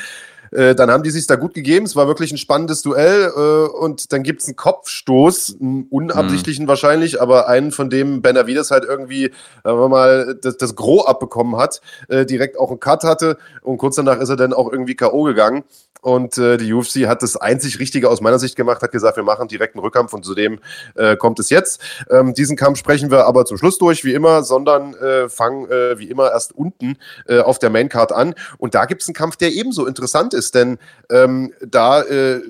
[0.52, 1.86] Äh, dann haben die sich da gut gegeben.
[1.86, 3.32] Es war wirklich ein spannendes Duell.
[3.34, 6.68] Äh, und dann gibt's einen Kopfstoß, einen unabsichtlichen mhm.
[6.68, 9.30] wahrscheinlich, aber einen, von dem Benavides halt irgendwie,
[9.64, 13.38] sagen wir mal, das, das Gros abbekommen hat, äh, direkt auch einen Cut hatte.
[13.62, 15.22] Und kurz danach ist er dann auch irgendwie K.O.
[15.22, 15.64] gegangen.
[16.02, 19.22] Und äh, die UFC hat das einzig Richtige aus meiner Sicht gemacht, hat gesagt, wir
[19.22, 20.58] machen direkt einen Rückkampf und zudem
[20.96, 21.80] äh, kommt es jetzt.
[22.10, 25.98] Ähm, diesen Kampf sprechen wir aber zum Schluss durch, wie immer, sondern äh, fangen äh,
[25.98, 28.34] wie immer erst unten äh, auf der Maincard an.
[28.58, 32.40] Und da gibt es einen Kampf, der ebenso interessant ist, denn ähm, da äh,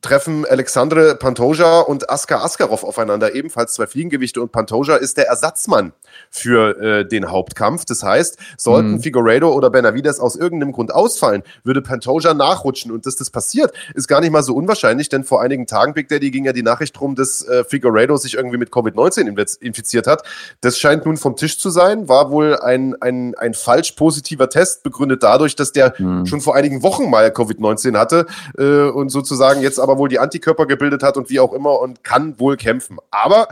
[0.00, 5.92] treffen Alexandre Pantoja und Askar Askarov aufeinander, ebenfalls zwei Fliegengewichte und Pantoja ist der Ersatzmann
[6.30, 7.84] für äh, den Hauptkampf.
[7.84, 9.00] Das heißt, sollten mhm.
[9.00, 14.08] Figueiredo oder Benavides aus irgendeinem Grund ausfallen, würde Pantoja nachrutschen und dass das passiert, ist
[14.08, 16.98] gar nicht mal so unwahrscheinlich, denn vor einigen Tagen, Big Daddy, ging ja die Nachricht
[16.98, 20.22] drum, dass äh, Figueiredo sich irgendwie mit Covid-19 infiziert hat.
[20.60, 24.82] Das scheint nun vom Tisch zu sein, war wohl ein, ein, ein falsch positiver Test,
[24.82, 26.26] begründet dadurch, dass der mhm.
[26.26, 28.26] schon vor einigen Wochen mal Covid-19 hatte
[28.58, 31.80] äh, und sozusagen sozusagen jetzt aber wohl die Antikörper gebildet hat und wie auch immer
[31.80, 32.98] und kann wohl kämpfen.
[33.10, 33.48] Aber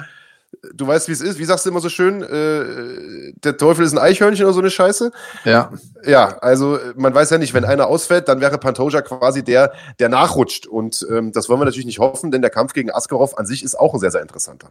[0.75, 1.39] du weißt, wie es ist.
[1.39, 4.71] Wie sagst du immer so schön, äh, der Teufel ist ein Eichhörnchen oder so eine
[4.71, 5.13] Scheiße?
[5.45, 5.73] Ja.
[6.05, 10.09] Ja, also man weiß ja nicht, wenn einer ausfällt, dann wäre Pantoja quasi der, der
[10.09, 10.67] nachrutscht.
[10.67, 13.63] Und ähm, das wollen wir natürlich nicht hoffen, denn der Kampf gegen Askarov an sich
[13.63, 14.71] ist auch ein sehr, sehr interessanter.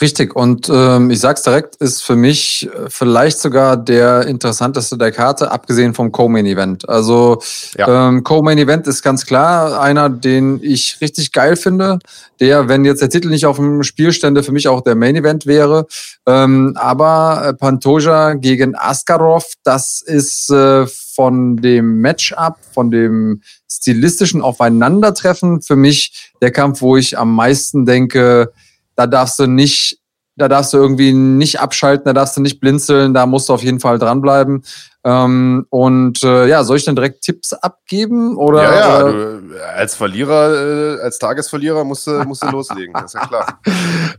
[0.00, 5.12] Richtig, und ähm, ich sag's direkt, ist für mich äh, vielleicht sogar der interessanteste der
[5.12, 6.88] Karte, abgesehen vom Co-Main-Event.
[6.88, 7.42] Also
[7.76, 8.08] ja.
[8.08, 11.98] ähm, Co-Main-Event ist ganz klar einer, den ich richtig geil finde,
[12.40, 15.44] der, wenn jetzt der Titel nicht auf dem Spiel stände, für mich auch der Main-Event
[15.44, 15.86] wäre.
[16.26, 24.40] Ähm, aber äh, Pantoja gegen Askarov, das ist äh, von dem Matchup, von dem stilistischen
[24.40, 28.50] Aufeinandertreffen für mich der Kampf, wo ich am meisten denke,
[28.96, 29.98] da darfst du nicht,
[30.36, 33.62] da darfst du irgendwie nicht abschalten, da darfst du nicht blinzeln, da musst du auf
[33.62, 34.62] jeden Fall dranbleiben.
[35.02, 38.36] Ähm, und äh, ja, soll ich dann direkt Tipps abgeben?
[38.36, 39.40] Oder, ja, ja, äh, du,
[39.74, 43.60] als Verlierer, äh, als Tagesverlierer musst du, musst du loslegen, das ist ja klar.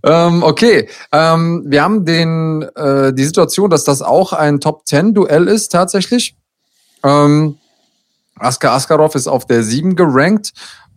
[0.04, 5.72] ähm, okay, ähm, wir haben den, äh, die Situation, dass das auch ein Top-10-Duell ist
[5.72, 6.36] tatsächlich.
[7.04, 7.58] Ähm,
[8.40, 10.52] Askar Askarov ist auf der 7 gerankt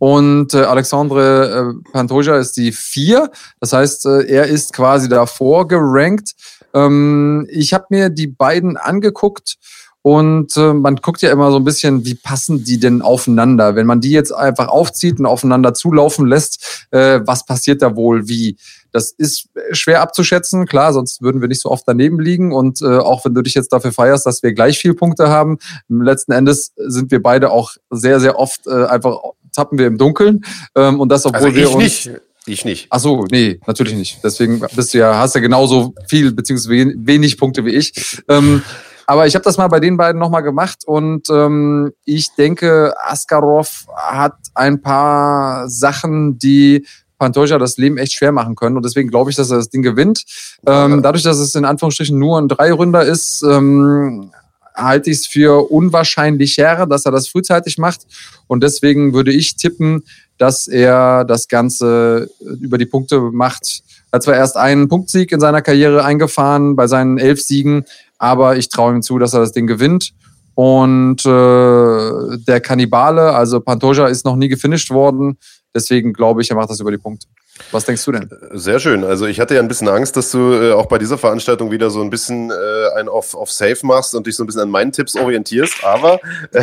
[0.04, 3.30] und äh, Alexandre äh, Pantoja ist die 4.
[3.58, 6.32] Das heißt, äh, er ist quasi davor gerankt.
[6.74, 9.54] Ähm, ich habe mir die beiden angeguckt
[10.02, 13.76] und äh, man guckt ja immer so ein bisschen, wie passen die denn aufeinander?
[13.76, 18.28] Wenn man die jetzt einfach aufzieht und aufeinander zulaufen lässt, äh, was passiert da wohl
[18.28, 18.58] wie?
[18.92, 22.52] Das ist schwer abzuschätzen, klar, sonst würden wir nicht so oft daneben liegen.
[22.52, 25.56] Und äh, auch wenn du dich jetzt dafür feierst, dass wir gleich viel Punkte haben,
[25.88, 29.16] letzten Endes sind wir beide auch sehr, sehr oft äh, einfach
[29.54, 30.44] tappen wir im Dunkeln.
[30.74, 31.82] Ähm, und das, obwohl also wir uns.
[31.82, 32.10] Nicht.
[32.46, 32.88] Ich nicht.
[32.90, 34.18] Ach so, nee, natürlich nicht.
[34.22, 38.22] Deswegen bist du ja, hast ja genauso viel beziehungsweise wenig Punkte wie ich.
[38.28, 38.62] Ähm,
[39.06, 43.86] aber ich habe das mal bei den beiden nochmal gemacht und ähm, ich denke, Askarov
[43.96, 46.86] hat ein paar Sachen, die
[47.18, 48.76] Pantoja das Leben echt schwer machen können.
[48.76, 50.24] Und deswegen glaube ich, dass er das Ding gewinnt.
[50.66, 54.30] Ähm, dadurch, dass es in Anführungsstrichen nur ein Dreiründer ist, ähm,
[54.74, 58.06] halte ich es für unwahrscheinlicher, dass er das frühzeitig macht.
[58.46, 60.02] Und deswegen würde ich tippen,
[60.38, 62.28] dass er das Ganze
[62.60, 63.82] über die Punkte macht.
[64.10, 67.84] Er hat zwar erst einen Punktsieg in seiner Karriere eingefahren bei seinen elf Siegen,
[68.18, 70.12] aber ich traue ihm zu, dass er das Ding gewinnt.
[70.54, 75.36] Und äh, der Kannibale, also Pantoja, ist noch nie gefinisht worden.
[75.74, 77.26] Deswegen glaube ich, er macht das über die Punkte.
[77.70, 78.30] Was denkst du denn?
[78.52, 79.04] Sehr schön.
[79.04, 81.90] Also ich hatte ja ein bisschen Angst, dass du äh, auch bei dieser Veranstaltung wieder
[81.90, 82.54] so ein bisschen äh,
[82.96, 86.20] ein auf, auf Safe machst und dich so ein bisschen an meinen Tipps orientierst, aber
[86.52, 86.62] äh,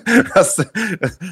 [0.34, 0.66] hast,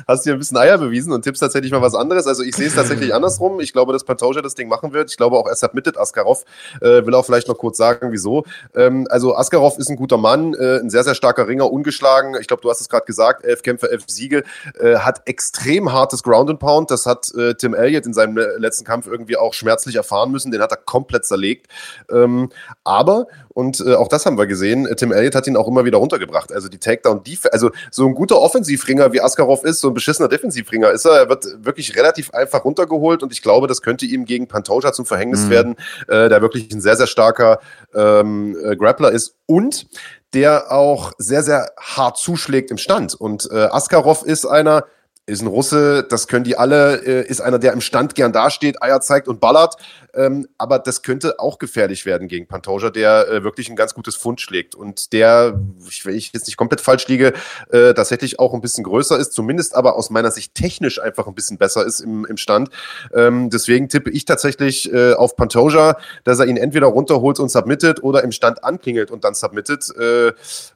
[0.06, 2.26] hast dir ein bisschen Eier bewiesen und tippst tatsächlich mal was anderes.
[2.26, 3.60] Also ich sehe es tatsächlich andersrum.
[3.60, 5.10] Ich glaube, dass Pantoja das Ding machen wird.
[5.10, 6.44] Ich glaube auch, er submitted Askarov.
[6.80, 8.44] Äh, will auch vielleicht noch kurz sagen, wieso.
[8.74, 12.36] Ähm, also Askarov ist ein guter Mann, äh, ein sehr, sehr starker Ringer, ungeschlagen.
[12.40, 14.44] Ich glaube, du hast es gerade gesagt, elf Kämpfe, elf Siege.
[14.78, 16.90] Äh, hat extrem hartes Ground and Pound.
[16.90, 20.50] Das hat äh, Tim Elliott in seinem letzten Kampf irgendwie auch schmerzlich erfahren müssen.
[20.50, 21.66] Den hat er komplett zerlegt.
[22.10, 22.50] Ähm,
[22.84, 25.98] aber, und äh, auch das haben wir gesehen, Tim Elliott hat ihn auch immer wieder
[25.98, 26.52] runtergebracht.
[26.52, 30.28] Also die Takedown, Defense, also so ein guter Offensivringer wie Askarov ist, so ein beschissener
[30.28, 31.12] Defensivringer ist er.
[31.12, 35.06] Er wird wirklich relativ einfach runtergeholt und ich glaube, das könnte ihm gegen Pantoja zum
[35.06, 35.50] Verhängnis mhm.
[35.50, 35.76] werden,
[36.08, 37.60] äh, der wirklich ein sehr, sehr starker
[37.94, 39.86] ähm, äh, Grappler ist und
[40.32, 43.14] der auch sehr, sehr hart zuschlägt im Stand.
[43.14, 44.84] Und äh, Askarov ist einer,
[45.26, 48.82] ist ein Russe, das können die alle, äh, ist einer, der im Stand gern dasteht,
[48.82, 49.76] Eier zeigt und ballert.
[50.12, 54.16] Ähm, aber das könnte auch gefährlich werden gegen Pantoja, der äh, wirklich ein ganz gutes
[54.16, 55.60] Fund schlägt und der,
[56.02, 57.32] wenn ich jetzt nicht komplett falsch liege,
[57.70, 61.34] äh, tatsächlich auch ein bisschen größer ist, zumindest aber aus meiner Sicht technisch einfach ein
[61.34, 62.70] bisschen besser ist im, im Stand.
[63.14, 68.24] Ähm, deswegen tippe ich tatsächlich auf Pantoja, dass er ihn entweder runterholt und submittet oder
[68.24, 69.88] im Stand anklingelt und dann submittet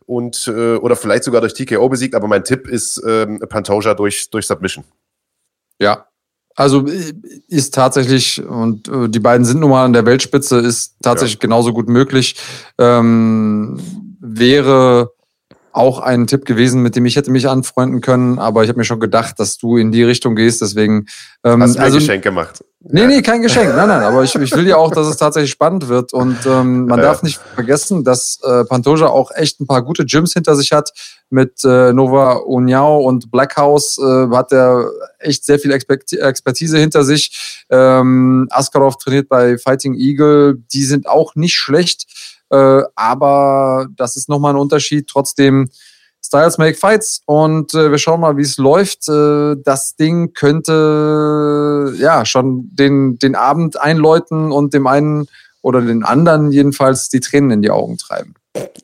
[0.07, 2.15] und oder vielleicht sogar durch TKO besiegt.
[2.15, 4.85] Aber mein Tipp ist ähm, Pantoja durch, durch Submission.
[5.81, 6.07] Ja,
[6.55, 7.15] also äh,
[7.49, 11.41] ist tatsächlich, und äh, die beiden sind nun mal an der Weltspitze, ist tatsächlich ja.
[11.41, 12.37] genauso gut möglich.
[12.79, 13.81] Ähm,
[14.21, 15.14] wäre
[15.75, 18.85] auch ein Tipp gewesen, mit dem ich hätte mich anfreunden können, aber ich habe mir
[18.85, 21.07] schon gedacht, dass du in die Richtung gehst, deswegen.
[21.43, 22.65] Ähm, Hast du also, ein Geschenk gemacht?
[22.87, 23.75] Nee, nee, kein Geschenk.
[23.75, 26.13] Nein, nein, aber ich, ich will ja auch, dass es tatsächlich spannend wird.
[26.13, 27.07] Und ähm, man ja.
[27.07, 30.91] darf nicht vergessen, dass äh, Pantoja auch echt ein paar gute Gyms hinter sich hat.
[31.31, 37.65] Mit äh, Nova Uniao und Blackhouse äh, hat er echt sehr viel Expertise hinter sich.
[37.71, 40.59] Ähm, Askarov trainiert bei Fighting Eagle.
[40.73, 42.07] Die sind auch nicht schlecht.
[42.51, 45.07] Äh, aber das ist nochmal ein Unterschied.
[45.09, 45.69] Trotzdem,
[46.25, 49.09] Styles make fights und äh, wir schauen mal, wie es läuft.
[49.09, 55.27] Äh, das Ding könnte ja schon den, den Abend einläuten und dem einen
[55.61, 58.35] oder den anderen jedenfalls die Tränen in die Augen treiben.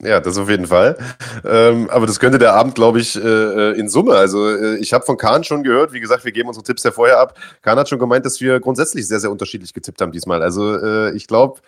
[0.02, 0.96] Ja, das auf jeden Fall.
[1.44, 4.14] Ähm, aber das könnte der Abend, glaube ich, äh, in Summe.
[4.14, 6.90] Also äh, ich habe von Kahn schon gehört, wie gesagt, wir geben unsere Tipps ja
[6.90, 7.38] vorher ab.
[7.62, 10.42] Kahn hat schon gemeint, dass wir grundsätzlich sehr, sehr unterschiedlich getippt haben diesmal.
[10.42, 11.60] Also äh, ich glaube,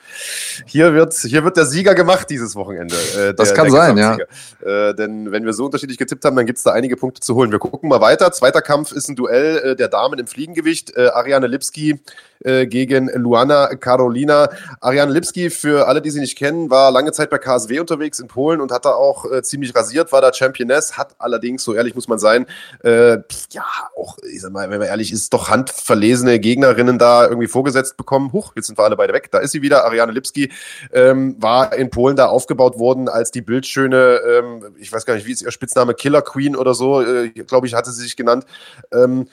[0.67, 2.97] hier wird, hier wird der Sieger gemacht dieses Wochenende.
[2.97, 4.17] Äh, der, das kann sein, ja.
[4.65, 7.37] Äh, denn wenn wir so unterschiedlich getippt haben, dann gibt es da einige Punkte zu
[7.37, 7.53] holen.
[7.53, 8.33] Wir gucken mal weiter.
[8.33, 10.97] Zweiter Kampf ist ein Duell äh, der Damen im Fliegengewicht.
[10.99, 12.01] Ariane Lipski
[12.43, 14.49] gegen Luana Karolina.
[14.80, 18.18] Ariane Lipski, für alle, die sie nicht kennen, war lange Zeit bei KSW unterwegs unterwegs
[18.18, 21.74] in Polen und hat da auch äh, ziemlich rasiert, war da Championess, hat allerdings, so
[21.74, 22.47] ehrlich muss man sein,
[22.82, 23.18] äh,
[23.51, 23.64] ja,
[23.97, 28.32] auch, ich sag mal, wenn man ehrlich ist, doch handverlesene Gegnerinnen da irgendwie vorgesetzt bekommen.
[28.32, 29.30] Huch, jetzt sind wir alle beide weg.
[29.30, 29.84] Da ist sie wieder.
[29.84, 30.51] Ariane Lipski
[30.93, 35.26] ähm, war in Polen da aufgebaut worden als die bildschöne, ähm, ich weiß gar nicht,
[35.26, 38.45] wie ist ihr Spitzname, Killer Queen oder so, äh, glaube ich, hatte sie sich genannt.
[38.93, 39.28] Ähm,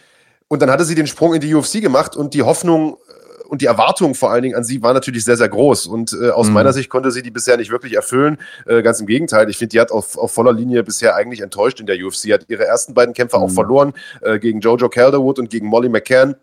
[0.50, 2.98] und dann hatte sie den Sprung in die UFC gemacht und die Hoffnung
[3.48, 5.88] und die Erwartungen vor allen Dingen an sie waren natürlich sehr, sehr groß.
[5.88, 6.54] Und äh, aus mhm.
[6.54, 8.38] meiner Sicht konnte sie die bisher nicht wirklich erfüllen.
[8.68, 9.50] Äh, ganz im Gegenteil.
[9.50, 12.32] Ich finde, die hat auf, auf voller Linie bisher eigentlich enttäuscht in der UFC.
[12.32, 13.44] Hat ihre ersten beiden Kämpfe mhm.
[13.44, 16.36] auch verloren äh, gegen Jojo Calderwood und gegen Molly McCann.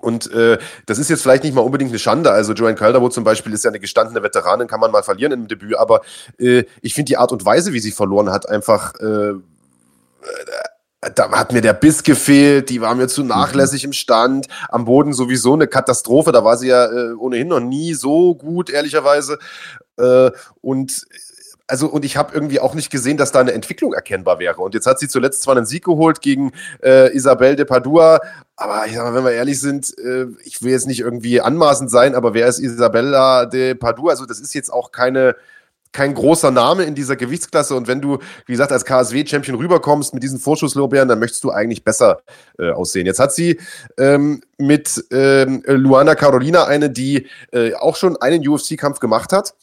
[0.00, 2.30] Und äh, das ist jetzt vielleicht nicht mal unbedingt eine Schande.
[2.30, 5.46] Also Joanne Calderwood zum Beispiel ist ja eine gestandene Veteranin, kann man mal verlieren im
[5.46, 5.76] Debüt.
[5.76, 6.00] Aber
[6.38, 9.34] äh, ich finde die Art und Weise, wie sie verloren hat, einfach äh,
[11.14, 15.12] da hat mir der Biss gefehlt, die war mir zu nachlässig im Stand, am Boden
[15.12, 19.38] sowieso eine Katastrophe, da war sie ja äh, ohnehin noch nie so gut, ehrlicherweise.
[19.96, 20.30] Äh,
[20.60, 21.06] und
[21.66, 24.60] also und ich habe irgendwie auch nicht gesehen, dass da eine Entwicklung erkennbar wäre.
[24.60, 26.52] Und jetzt hat sie zuletzt zwar einen Sieg geholt gegen
[26.82, 28.20] äh, Isabel de Padua,
[28.56, 31.90] aber ich sag mal, wenn wir ehrlich sind, äh, ich will jetzt nicht irgendwie anmaßend
[31.90, 34.10] sein, aber wer ist Isabella de Padua?
[34.10, 35.36] Also das ist jetzt auch keine
[35.94, 37.74] kein großer Name in dieser Gewichtsklasse.
[37.74, 41.84] Und wenn du, wie gesagt, als KSW-Champion rüberkommst mit diesen Vorschusslorbeeren, dann möchtest du eigentlich
[41.84, 42.20] besser
[42.58, 43.06] äh, aussehen.
[43.06, 43.60] Jetzt hat sie
[43.96, 49.54] ähm, mit ähm, Luana Carolina eine, die äh, auch schon einen UFC-Kampf gemacht hat.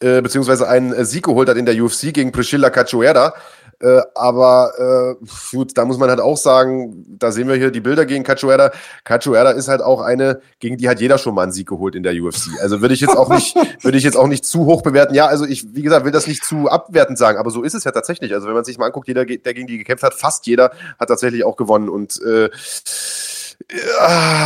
[0.00, 3.34] Äh, beziehungsweise einen Sieg geholt hat in der UFC gegen Priscilla Cachoeira.
[3.80, 7.80] Äh, aber äh, gut, da muss man halt auch sagen, da sehen wir hier die
[7.80, 8.72] Bilder gegen Cachoeira.
[9.04, 12.02] Cachoeira ist halt auch eine, gegen die hat jeder schon mal einen Sieg geholt in
[12.02, 12.60] der UFC.
[12.60, 15.14] Also würde ich jetzt auch nicht, würde ich jetzt auch nicht zu hoch bewerten.
[15.14, 17.84] Ja, also ich, wie gesagt, will das nicht zu abwertend sagen, aber so ist es
[17.84, 18.34] ja tatsächlich.
[18.34, 21.08] Also wenn man sich mal anguckt, jeder, der gegen die gekämpft hat, fast jeder hat
[21.08, 22.50] tatsächlich auch gewonnen und äh,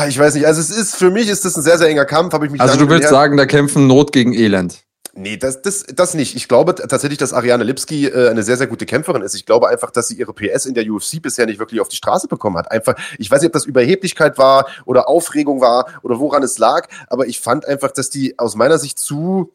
[0.09, 2.33] ich weiß nicht, also es ist, für mich ist das ein sehr, sehr enger Kampf,
[2.33, 4.85] habe ich mich Also du willst sagen, da kämpfen Not gegen Elend.
[5.15, 6.37] Nee, das, das, das nicht.
[6.37, 9.35] Ich glaube tatsächlich, dass Ariane Lipski äh, eine sehr, sehr gute Kämpferin ist.
[9.35, 11.97] Ich glaube einfach, dass sie ihre PS in der UFC bisher nicht wirklich auf die
[11.97, 12.71] Straße bekommen hat.
[12.71, 16.89] Einfach, ich weiß nicht, ob das Überheblichkeit war oder Aufregung war oder woran es lag,
[17.09, 19.53] aber ich fand einfach, dass die aus meiner Sicht zu,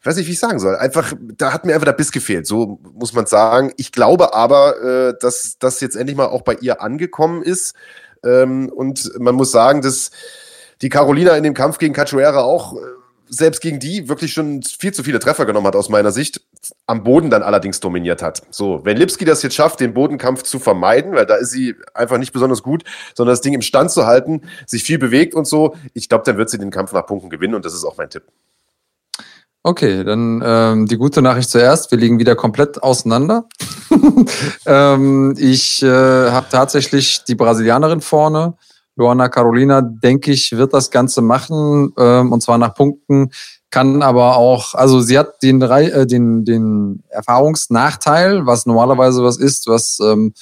[0.00, 0.74] ich weiß nicht, wie ich sagen soll.
[0.74, 2.48] Einfach, da hat mir einfach der Biss gefehlt.
[2.48, 3.72] So muss man sagen.
[3.76, 7.76] Ich glaube aber, äh, dass das jetzt endlich mal auch bei ihr angekommen ist.
[8.24, 10.10] Ähm, und man muss sagen, dass
[10.82, 12.78] die Carolina in dem Kampf gegen Cachoeira auch äh,
[13.28, 16.40] selbst gegen die wirklich schon viel zu viele Treffer genommen hat aus meiner Sicht,
[16.86, 18.42] am Boden dann allerdings dominiert hat.
[18.50, 22.18] So, wenn Lipski das jetzt schafft, den Bodenkampf zu vermeiden, weil da ist sie einfach
[22.18, 25.76] nicht besonders gut, sondern das Ding im Stand zu halten, sich viel bewegt und so,
[25.94, 28.10] ich glaube, dann wird sie den Kampf nach Punkten gewinnen und das ist auch mein
[28.10, 28.24] Tipp.
[29.64, 31.90] Okay, dann ähm, die gute Nachricht zuerst.
[31.90, 33.48] Wir liegen wieder komplett auseinander.
[34.66, 35.86] ähm, ich äh,
[36.30, 38.54] habe tatsächlich die Brasilianerin vorne.
[38.98, 43.30] Luana Carolina, denke ich, wird das Ganze machen, ähm, und zwar nach Punkten,
[43.70, 49.68] kann aber auch, also sie hat den, äh, den, den Erfahrungsnachteil, was normalerweise was ist,
[49.68, 50.34] was ähm,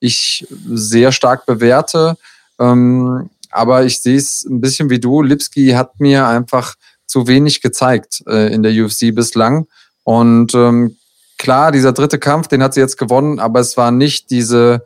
[0.00, 2.16] ich sehr stark bewerte.
[2.58, 5.22] Ähm, aber ich sehe es ein bisschen wie du.
[5.22, 6.74] Lipski hat mir einfach
[7.06, 9.66] zu wenig gezeigt äh, in der UFC bislang.
[10.04, 10.96] Und ähm,
[11.38, 14.84] klar, dieser dritte Kampf, den hat sie jetzt gewonnen, aber es war nicht diese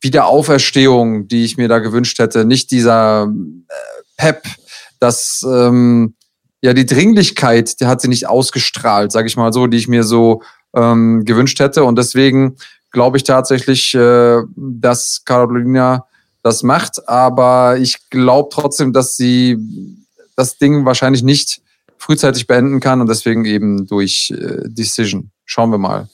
[0.00, 2.44] Wiederauferstehung, die ich mir da gewünscht hätte.
[2.44, 4.44] Nicht dieser äh, Pep,
[4.98, 6.14] das ähm,
[6.62, 10.04] ja die Dringlichkeit, die hat sie nicht ausgestrahlt, sage ich mal so, die ich mir
[10.04, 10.42] so
[10.74, 11.84] ähm, gewünscht hätte.
[11.84, 12.56] Und deswegen
[12.90, 16.06] glaube ich tatsächlich, äh, dass Carolina
[16.42, 17.08] das macht.
[17.08, 19.58] Aber ich glaube trotzdem, dass sie
[20.36, 21.60] das Ding wahrscheinlich nicht
[21.98, 25.30] frühzeitig beenden kann und deswegen eben durch äh, Decision.
[25.44, 26.08] Schauen wir mal.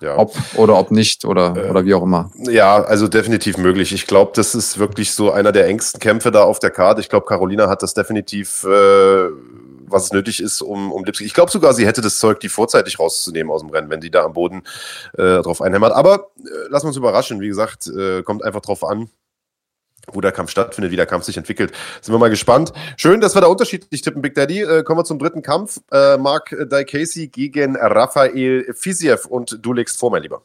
[0.00, 0.16] Ja.
[0.16, 2.30] Ob oder ob nicht oder, äh, oder wie auch immer.
[2.36, 3.92] Ja, also definitiv möglich.
[3.92, 7.00] Ich glaube, das ist wirklich so einer der engsten Kämpfe da auf der Karte.
[7.00, 9.28] Ich glaube, Carolina hat das definitiv, äh,
[9.86, 11.24] was es nötig ist, um, um Lipski.
[11.24, 14.10] Ich glaube sogar, sie hätte das Zeug, die vorzeitig rauszunehmen aus dem Rennen, wenn die
[14.10, 14.62] da am Boden
[15.18, 15.92] äh, drauf einhämmert.
[15.92, 17.40] Aber äh, lassen wir uns überraschen.
[17.40, 19.10] Wie gesagt, äh, kommt einfach drauf an
[20.12, 21.72] wo der Kampf stattfindet, wie der Kampf sich entwickelt.
[22.00, 22.72] Sind wir mal gespannt.
[22.96, 24.62] Schön, dass wir da unterschiedlich tippen, Big Daddy.
[24.62, 25.80] Äh, kommen wir zum dritten Kampf.
[25.92, 30.42] Äh, Mark Daikesi gegen Rafael Fiziev und du legst vor, mein Lieber.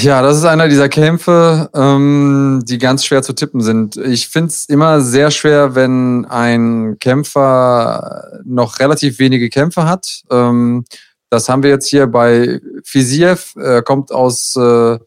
[0.00, 3.96] Ja, das ist einer dieser Kämpfe, ähm, die ganz schwer zu tippen sind.
[3.96, 10.22] Ich finde es immer sehr schwer, wenn ein Kämpfer noch relativ wenige Kämpfe hat.
[10.30, 10.84] Ähm,
[11.28, 13.54] das haben wir jetzt hier bei Fiziev.
[13.56, 14.98] Er kommt aus äh,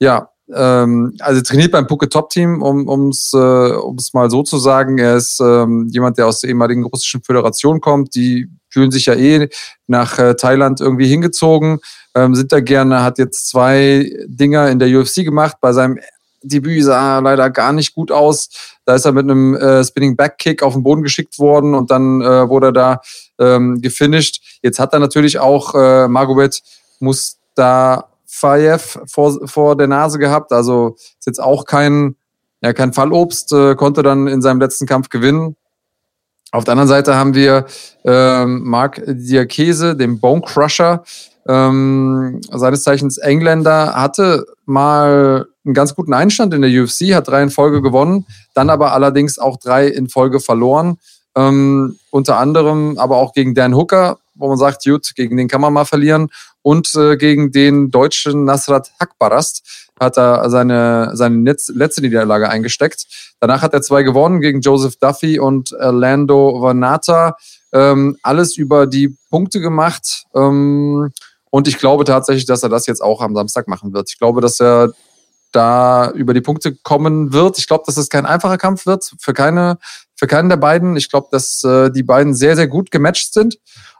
[0.00, 3.72] ja, ähm, also trainiert beim Puke Top Team, um es äh,
[4.12, 4.98] mal so zu sagen.
[4.98, 8.14] Er ist ähm, jemand, der aus der ehemaligen russischen Föderation kommt.
[8.14, 9.48] Die fühlen sich ja eh
[9.86, 11.80] nach äh, Thailand irgendwie hingezogen,
[12.14, 15.56] ähm, sind da gerne, hat jetzt zwei Dinger in der UFC gemacht.
[15.60, 15.98] Bei seinem
[16.42, 18.48] Debüt sah er leider gar nicht gut aus.
[18.84, 21.90] Da ist er mit einem äh, Spinning Back Kick auf den Boden geschickt worden und
[21.90, 23.00] dann äh, wurde er da
[23.38, 24.58] ähm, gefinisht.
[24.62, 26.62] Jetzt hat er natürlich auch äh, Margovet
[27.00, 30.52] muss da Fayev vor, vor der Nase gehabt.
[30.52, 32.16] Also ist jetzt auch kein,
[32.60, 35.56] ja, kein Fallobst, äh, konnte dann in seinem letzten Kampf gewinnen.
[36.50, 37.66] Auf der anderen Seite haben wir
[38.04, 41.04] ähm, Mark Diakese, den Bone Crusher,
[41.46, 47.42] ähm, seines Zeichens Engländer, hatte mal einen ganz guten Einstand in der UFC, hat drei
[47.42, 50.98] in Folge gewonnen, dann aber allerdings auch drei in Folge verloren.
[51.36, 55.60] Ähm, unter anderem aber auch gegen Dan Hooker, wo man sagt, gut, gegen den kann
[55.60, 56.30] man mal verlieren.
[56.68, 63.06] Und äh, gegen den deutschen Nasrat Hakbarast hat er seine, seine letzte Niederlage eingesteckt.
[63.40, 67.38] Danach hat er zwei gewonnen gegen Joseph Duffy und Lando Vanata.
[67.72, 70.24] Ähm, alles über die Punkte gemacht.
[70.34, 71.10] Ähm,
[71.48, 74.10] und ich glaube tatsächlich, dass er das jetzt auch am Samstag machen wird.
[74.10, 74.92] Ich glaube, dass er
[75.52, 77.56] da über die Punkte kommen wird.
[77.56, 79.78] Ich glaube, dass es kein einfacher Kampf wird für keine,
[80.16, 80.98] für keinen der beiden.
[80.98, 83.56] Ich glaube, dass äh, die beiden sehr, sehr gut gematcht sind.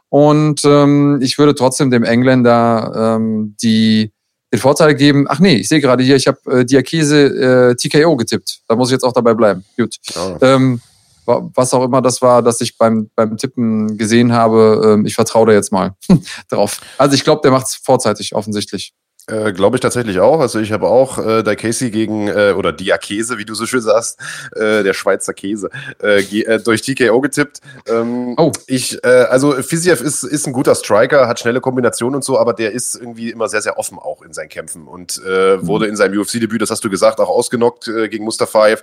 [0.09, 4.11] Und ähm, ich würde trotzdem dem Engländer ähm, die,
[4.51, 5.27] den Vorteil geben.
[5.29, 8.61] Ach nee, ich sehe gerade hier, ich habe äh, Diakese äh, TKO getippt.
[8.67, 9.63] Da muss ich jetzt auch dabei bleiben.
[9.77, 9.97] Gut.
[10.15, 10.37] Oh.
[10.41, 10.81] Ähm,
[11.25, 15.47] was auch immer das war, dass ich beim, beim Tippen gesehen habe, ähm, ich vertraue
[15.47, 15.95] da jetzt mal
[16.49, 16.81] drauf.
[16.97, 18.93] Also ich glaube, der macht es vorzeitig offensichtlich.
[19.29, 20.39] Äh, Glaube ich tatsächlich auch.
[20.39, 23.81] Also ich habe auch äh, der Casey gegen, äh, oder Diakese, wie du so schön
[23.81, 24.19] sagst,
[24.55, 25.69] äh, der Schweizer Käse,
[26.01, 27.59] äh, äh, durch TKO getippt.
[27.87, 28.51] Ähm, oh.
[28.67, 32.53] Ich, äh, also Fiziev ist, ist ein guter Striker, hat schnelle Kombinationen und so, aber
[32.53, 35.67] der ist irgendwie immer sehr, sehr offen auch in seinen Kämpfen und mhm.
[35.67, 38.81] wurde in seinem UFC-Debüt, das hast du gesagt, auch ausgenockt gegen Mustafaev.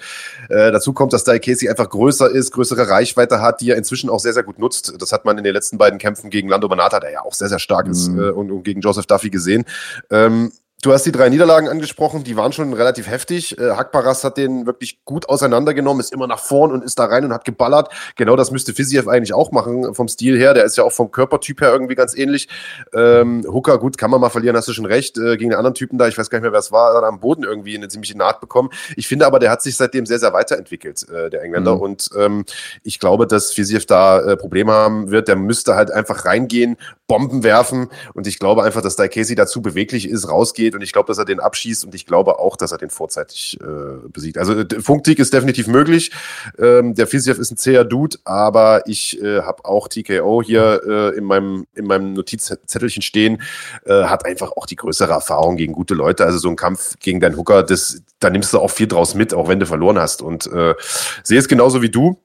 [0.49, 4.20] Äh, dazu kommt, dass Diakese einfach größer ist, größere Reichweite hat, die er inzwischen auch
[4.20, 4.94] sehr, sehr gut nutzt.
[4.99, 7.49] Das hat man in den letzten beiden Kämpfen gegen Lando Banata, der ja auch sehr,
[7.49, 7.92] sehr stark mhm.
[7.92, 9.64] ist, und, und gegen Joseph Duffy gesehen.
[10.11, 10.53] Ähm, ähm,
[10.87, 13.59] Du hast die drei Niederlagen angesprochen, die waren schon relativ heftig.
[13.59, 17.24] Äh, Hakparas hat den wirklich gut auseinandergenommen, ist immer nach vorn und ist da rein
[17.24, 17.89] und hat geballert.
[18.14, 20.55] Genau das müsste Fiziev eigentlich auch machen vom Stil her.
[20.55, 22.49] Der ist ja auch vom Körpertyp her irgendwie ganz ähnlich.
[22.95, 25.18] Ähm, Hooker, gut, kann man mal verlieren, hast du schon recht.
[25.18, 27.03] Äh, gegen den anderen Typen da, ich weiß gar nicht mehr, wer es war, hat
[27.03, 28.70] am Boden irgendwie eine ziemliche Naht bekommen.
[28.95, 31.74] Ich finde aber, der hat sich seitdem sehr, sehr weiterentwickelt, äh, der Engländer.
[31.74, 31.80] Mhm.
[31.80, 32.45] Und ähm,
[32.84, 35.26] ich glaube, dass Fiziev da äh, Probleme haben wird.
[35.26, 36.76] Der müsste halt einfach reingehen,
[37.09, 37.89] Bomben werfen.
[38.14, 41.24] Und ich glaube einfach, dass Daikesi dazu beweglich ist, rausgeht und ich glaube, dass er
[41.24, 44.39] den abschießt und ich glaube auch, dass er den vorzeitig äh, besiegt.
[44.39, 46.12] Also Funktick ist definitiv möglich.
[46.59, 51.16] Ähm, der Fiziev ist ein zäher Dude, aber ich äh, habe auch TKO hier äh,
[51.18, 53.43] in, meinem, in meinem Notizzettelchen stehen,
[53.85, 56.24] äh, hat einfach auch die größere Erfahrung gegen gute Leute.
[56.24, 59.35] Also so ein Kampf gegen deinen Hooker, das, da nimmst du auch viel draus mit,
[59.35, 60.22] auch wenn du verloren hast.
[60.22, 60.74] Und äh,
[61.22, 62.18] sehe es genauso wie du.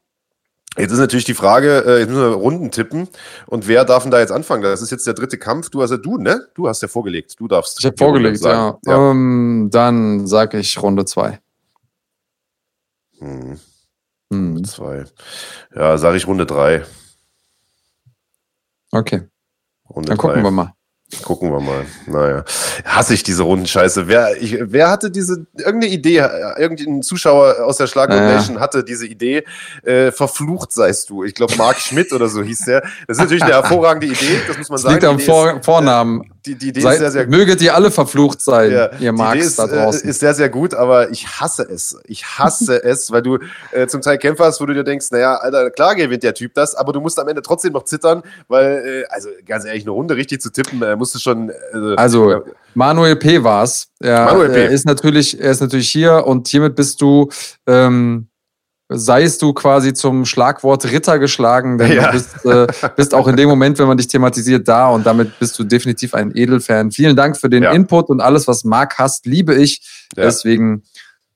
[0.77, 3.09] Jetzt ist natürlich die Frage, äh, jetzt müssen wir Runden tippen.
[3.45, 4.63] Und wer darf denn da jetzt anfangen?
[4.63, 5.69] Das ist jetzt der dritte Kampf.
[5.69, 6.47] Du hast ja du, ne?
[6.53, 7.39] Du hast ja vorgelegt.
[7.39, 7.79] Du darfst.
[7.79, 8.77] Ich habe vorgelegt, ja.
[8.85, 9.11] ja.
[9.11, 11.39] Ähm, dann sage ich Runde zwei.
[13.19, 13.59] Hm.
[14.31, 14.63] Hm.
[14.63, 15.03] Zwei.
[15.75, 16.85] Ja, sage ich Runde drei.
[18.91, 19.23] Okay.
[19.89, 20.27] Runde dann drei.
[20.27, 20.73] gucken wir mal.
[21.23, 21.85] Gucken wir mal.
[22.07, 22.43] Naja.
[22.85, 24.07] Hasse ich diese Rundenscheiße.
[24.07, 26.25] Wer, ich, wer hatte diese, irgendeine Idee,
[26.57, 28.65] irgendein Zuschauer aus der Schlag Nation naja.
[28.65, 29.43] hatte diese Idee,
[29.83, 31.23] äh, verflucht seist du.
[31.23, 32.81] Ich glaube, Marc Schmidt oder so hieß der.
[33.07, 34.95] Das ist natürlich eine hervorragende Idee, das muss man das sagen.
[34.95, 36.31] Liegt am Vor ist, Vornamen.
[36.45, 37.35] Die, die Idee Sei, ist sehr, sehr gut.
[37.35, 40.09] Möget ihr alle verflucht sein, ja, ihr Marks da äh, draußen.
[40.09, 41.99] Ist sehr, sehr gut, aber ich hasse es.
[42.05, 43.37] Ich hasse es, weil du
[43.71, 46.55] äh, zum Teil Kämpfer hast, wo du dir denkst, naja, Alter, klar gewinnt der Typ
[46.55, 49.91] das, aber du musst am Ende trotzdem noch zittern, weil, äh, also ganz ehrlich, eine
[49.91, 51.51] Runde richtig zu tippen, äh, musst du schon.
[51.71, 53.43] Also, also Manuel P.
[53.43, 53.89] war's.
[53.99, 54.63] Er, Manuel P.
[54.63, 57.29] Er ist natürlich, er ist natürlich hier und hiermit bist du.
[57.67, 58.30] Ähm,
[58.93, 62.07] seist du quasi zum Schlagwort Ritter geschlagen, denn ja.
[62.07, 65.39] du bist, äh, bist, auch in dem Moment, wenn man dich thematisiert, da und damit
[65.39, 66.91] bist du definitiv ein Edelfan.
[66.91, 67.71] Vielen Dank für den ja.
[67.71, 69.81] Input und alles, was Marc hast, liebe ich.
[70.15, 70.23] Ja.
[70.23, 70.83] Deswegen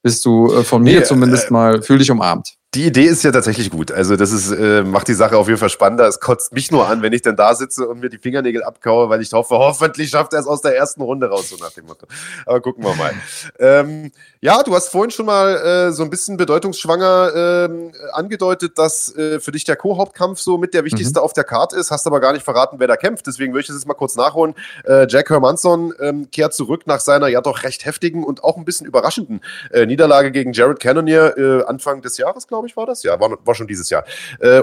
[0.01, 2.55] bist du äh, von mir nee, zumindest äh, mal, fühl dich umarmt.
[2.75, 3.89] Die Idee ist ja tatsächlich gut.
[3.89, 6.07] Also das ist, äh, macht die Sache auf jeden Fall spannender.
[6.07, 9.09] Es kotzt mich nur an, wenn ich dann da sitze und mir die Fingernägel abkaue,
[9.09, 11.85] weil ich hoffe, hoffentlich schafft er es aus der ersten Runde raus, so nach dem
[11.85, 12.05] Motto.
[12.45, 13.13] Aber gucken wir mal.
[13.59, 14.11] ähm,
[14.45, 19.39] ja, du hast vorhin schon mal äh, so ein bisschen bedeutungsschwanger äh, angedeutet, dass äh,
[19.39, 21.23] für dich der Co-Hauptkampf so mit der wichtigste mhm.
[21.23, 21.89] auf der Karte ist.
[21.89, 23.25] Hast aber gar nicht verraten, wer da kämpft.
[23.25, 24.53] Deswegen würde ich das jetzt mal kurz nachholen.
[24.83, 28.65] Äh, Jack Hermanson ähm, kehrt zurück nach seiner ja doch recht heftigen und auch ein
[28.65, 29.41] bisschen überraschenden
[29.71, 33.01] äh, Niederlage gegen Jared Cannonier äh, Anfang des Jahres, glaube ich war das.
[33.01, 34.05] Ja, war, war schon dieses Jahr.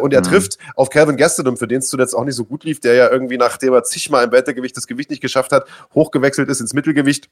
[0.01, 0.25] Und er mhm.
[0.25, 3.11] trifft auf Calvin Gastelum, für den es zuletzt auch nicht so gut lief, der ja
[3.11, 7.29] irgendwie, nachdem er zigmal im Weltergewicht das Gewicht nicht geschafft hat, hochgewechselt ist ins Mittelgewicht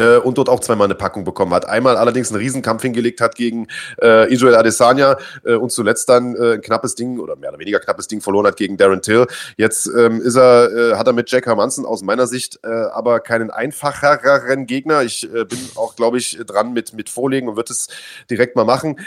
[0.00, 1.68] äh, und dort auch zweimal eine Packung bekommen hat.
[1.68, 3.68] Einmal allerdings einen Riesenkampf hingelegt hat gegen
[4.02, 7.80] äh, Israel Adesanya äh, und zuletzt dann äh, ein knappes Ding oder mehr oder weniger
[7.80, 9.26] knappes Ding verloren hat gegen Darren Till.
[9.56, 13.20] Jetzt ähm, ist er, äh, hat er mit Jack Hermanson aus meiner Sicht äh, aber
[13.20, 15.02] keinen einfacheren Gegner.
[15.02, 17.88] Ich äh, bin auch, glaube ich, dran mit, mit Vorlegen und wird es
[18.30, 18.98] direkt mal machen.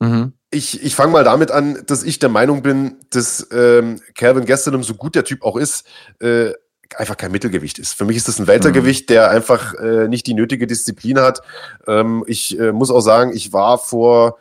[0.00, 0.32] Mhm.
[0.50, 4.82] Ich, ich fange mal damit an, dass ich der Meinung bin, dass ähm, Calvin Gastelum,
[4.82, 5.86] so gut der Typ auch ist,
[6.20, 6.52] äh,
[6.98, 7.94] einfach kein Mittelgewicht ist.
[7.94, 9.14] Für mich ist das ein Weltergewicht, mhm.
[9.14, 11.40] der einfach äh, nicht die nötige Disziplin hat.
[11.86, 14.38] Ähm, ich äh, muss auch sagen, ich war vor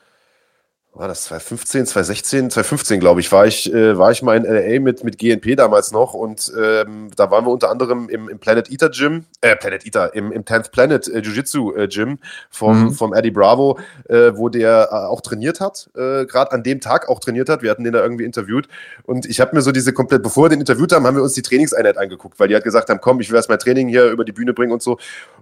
[0.93, 4.81] war das 2015, 2016, 2015 glaube ich, war ich, äh, war ich mal in LA
[4.81, 8.69] mit, mit GNP damals noch und ähm, da waren wir unter anderem im, im Planet
[8.69, 12.19] Eater Gym, äh, Planet Eater, im, im 10th Planet äh, Jiu-Jitsu äh, Gym
[12.49, 12.91] vom, mhm.
[12.91, 13.79] vom Eddie Bravo,
[14.09, 17.61] äh, wo der äh, auch trainiert hat, äh, gerade an dem Tag auch trainiert hat.
[17.61, 18.67] Wir hatten den da irgendwie interviewt
[19.03, 21.33] und ich habe mir so diese komplett, bevor wir den interviewt haben, haben wir uns
[21.33, 24.11] die Trainingseinheit angeguckt, weil die hat gesagt haben, komm, ich will erst mein Training hier
[24.11, 24.97] über die Bühne bringen und so.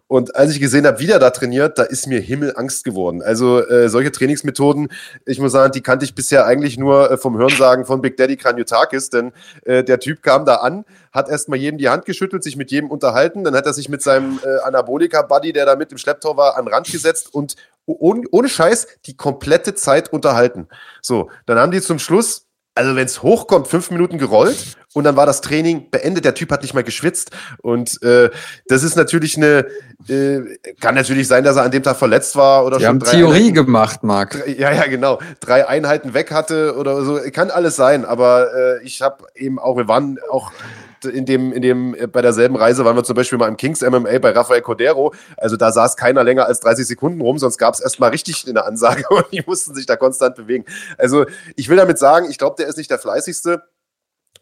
[0.08, 3.22] Und als ich gesehen habe, wie der da trainiert, da ist mir Himmelangst geworden.
[3.22, 4.90] Also solche Trainingsmethoden,
[5.26, 8.18] ich ich muss sagen, die kannte ich bisher eigentlich nur äh, vom Hörensagen von Big
[8.18, 9.32] Daddy Kranjotakis, denn
[9.64, 10.84] äh, der Typ kam da an,
[11.14, 14.02] hat erstmal jedem die Hand geschüttelt, sich mit jedem unterhalten, dann hat er sich mit
[14.02, 18.24] seinem äh, Anabolika-Buddy, der da mit im Schlepptau war, an den Rand gesetzt und ohne,
[18.32, 20.68] ohne Scheiß die komplette Zeit unterhalten.
[21.02, 22.49] So, dann haben die zum Schluss
[22.80, 26.24] also wenn es hochkommt, fünf Minuten gerollt und dann war das Training beendet.
[26.24, 27.32] Der Typ hat nicht mal geschwitzt.
[27.62, 28.30] Und äh,
[28.68, 29.66] das ist natürlich eine,
[30.08, 30.40] äh,
[30.80, 33.12] kann natürlich sein, dass er an dem Tag verletzt war oder Wir schon haben drei
[33.12, 34.48] Theorie Einheiten, gemacht, Marc.
[34.48, 35.20] Ja, ja, genau.
[35.42, 37.20] Drei Einheiten weg hatte oder so.
[37.34, 40.54] Kann alles sein, aber äh, ich habe eben auch, wir waren auch
[41.06, 43.82] in dem, in dem, äh, bei derselben Reise waren wir zum Beispiel mal im Kings
[43.82, 45.14] MMA bei Rafael Cordero.
[45.38, 48.66] Also da saß keiner länger als 30 Sekunden rum, sonst gab es erstmal richtig eine
[48.66, 50.66] Ansage und die mussten sich da konstant bewegen.
[50.98, 51.26] Also
[51.56, 53.64] ich will damit sagen, ich glaube, der ist nicht der fleißigste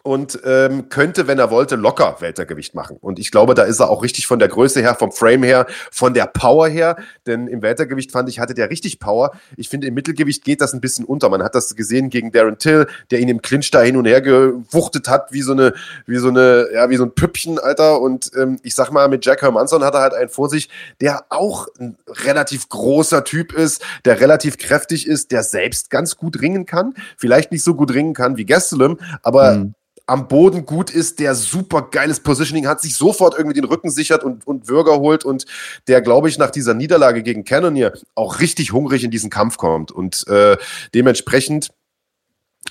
[0.07, 2.95] und ähm, könnte, wenn er wollte, locker Weltergewicht machen.
[3.01, 5.67] Und ich glaube, da ist er auch richtig von der Größe her, vom Frame her,
[5.91, 6.95] von der Power her.
[7.25, 9.31] Denn im Weltergewicht fand ich, hatte der richtig Power.
[9.57, 11.27] Ich finde, im Mittelgewicht geht das ein bisschen unter.
[11.27, 14.21] Man hat das gesehen gegen Darren Till, der ihn im Clinch da hin und her
[14.21, 15.73] gewuchtet hat, wie so eine,
[16.05, 17.99] wie so eine, ja, wie so ein Püppchen, Alter.
[17.99, 20.69] Und ähm, ich sag mal, mit Jack Hermanson hat er halt einen vor sich,
[21.01, 26.39] der auch ein relativ großer Typ ist, der relativ kräftig ist, der selbst ganz gut
[26.39, 26.93] ringen kann.
[27.17, 29.73] Vielleicht nicht so gut ringen kann wie Gastelum, aber mhm
[30.07, 34.23] am Boden gut ist, der super geiles Positioning hat, sich sofort irgendwie den Rücken sichert
[34.23, 35.45] und, und Würger holt und
[35.87, 39.91] der, glaube ich, nach dieser Niederlage gegen Cannonier auch richtig hungrig in diesen Kampf kommt.
[39.91, 40.57] Und äh,
[40.95, 41.69] dementsprechend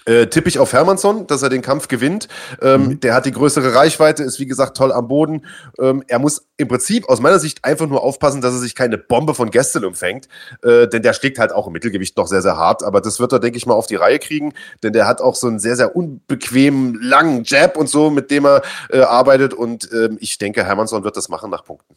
[0.05, 2.28] äh, tippe ich auf Hermansson, dass er den Kampf gewinnt.
[2.61, 3.01] Ähm, mhm.
[3.01, 5.47] Der hat die größere Reichweite, ist wie gesagt toll am Boden.
[5.78, 8.99] Ähm, er muss im Prinzip aus meiner Sicht einfach nur aufpassen, dass er sich keine
[8.99, 10.28] Bombe von Gestel umfängt,
[10.62, 12.82] äh, denn der schlägt halt auch im Mittelgewicht noch sehr, sehr hart.
[12.82, 15.34] Aber das wird er, denke ich mal, auf die Reihe kriegen, denn der hat auch
[15.34, 19.55] so einen sehr, sehr unbequemen, langen Jab und so, mit dem er äh, arbeitet.
[19.55, 21.97] Und ähm, ich denke, Hermansson wird das machen nach Punkten.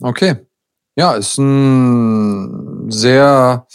[0.00, 0.36] Okay.
[0.96, 3.66] Ja, ist ein sehr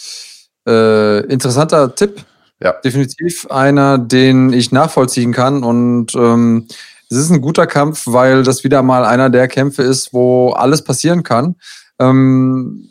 [0.68, 2.26] äh, interessanter Tipp
[2.62, 2.74] ja.
[2.84, 5.64] Definitiv einer, den ich nachvollziehen kann.
[5.64, 6.68] Und ähm,
[7.10, 10.84] es ist ein guter Kampf, weil das wieder mal einer der Kämpfe ist, wo alles
[10.84, 11.56] passieren kann.
[12.00, 12.90] Ähm,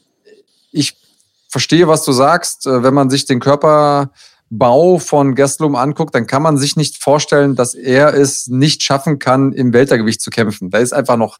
[0.71, 0.97] ich
[1.49, 2.67] verstehe, was du sagst.
[2.67, 4.11] Äh, wenn man sich den Körper
[4.51, 9.19] Bau von Gastelum anguckt, dann kann man sich nicht vorstellen, dass er es nicht schaffen
[9.19, 10.71] kann, im Weltergewicht zu kämpfen.
[10.71, 11.39] Da ist einfach noch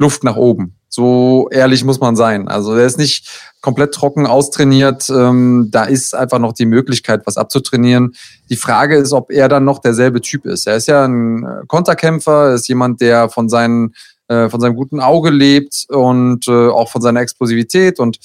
[0.00, 0.76] Luft nach oben.
[0.88, 2.48] So ehrlich muss man sein.
[2.48, 3.28] Also der ist nicht
[3.60, 5.08] komplett trocken austrainiert.
[5.08, 8.14] Ähm, da ist einfach noch die Möglichkeit, was abzutrainieren.
[8.48, 10.66] Die Frage ist, ob er dann noch derselbe Typ ist.
[10.66, 13.94] Er ist ja ein äh, Konterkämpfer, ist jemand, der von seinen
[14.26, 18.00] äh, von seinem guten Auge lebt und äh, auch von seiner Explosivität.
[18.00, 18.18] Und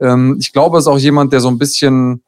[0.00, 2.22] ähm, ich glaube, es ist auch jemand, der so ein bisschen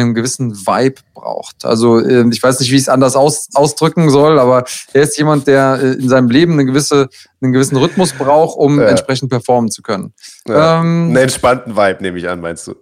[0.00, 1.64] einen gewissen Vibe braucht.
[1.64, 5.16] Also äh, ich weiß nicht, wie ich es anders aus, ausdrücken soll, aber er ist
[5.18, 7.08] jemand, der äh, in seinem Leben eine gewisse,
[7.40, 8.86] einen gewissen Rhythmus braucht, um ja.
[8.86, 10.14] entsprechend performen zu können.
[10.46, 10.80] Ja.
[10.80, 12.74] Ähm, einen entspannten Vibe, nehme ich an, meinst du?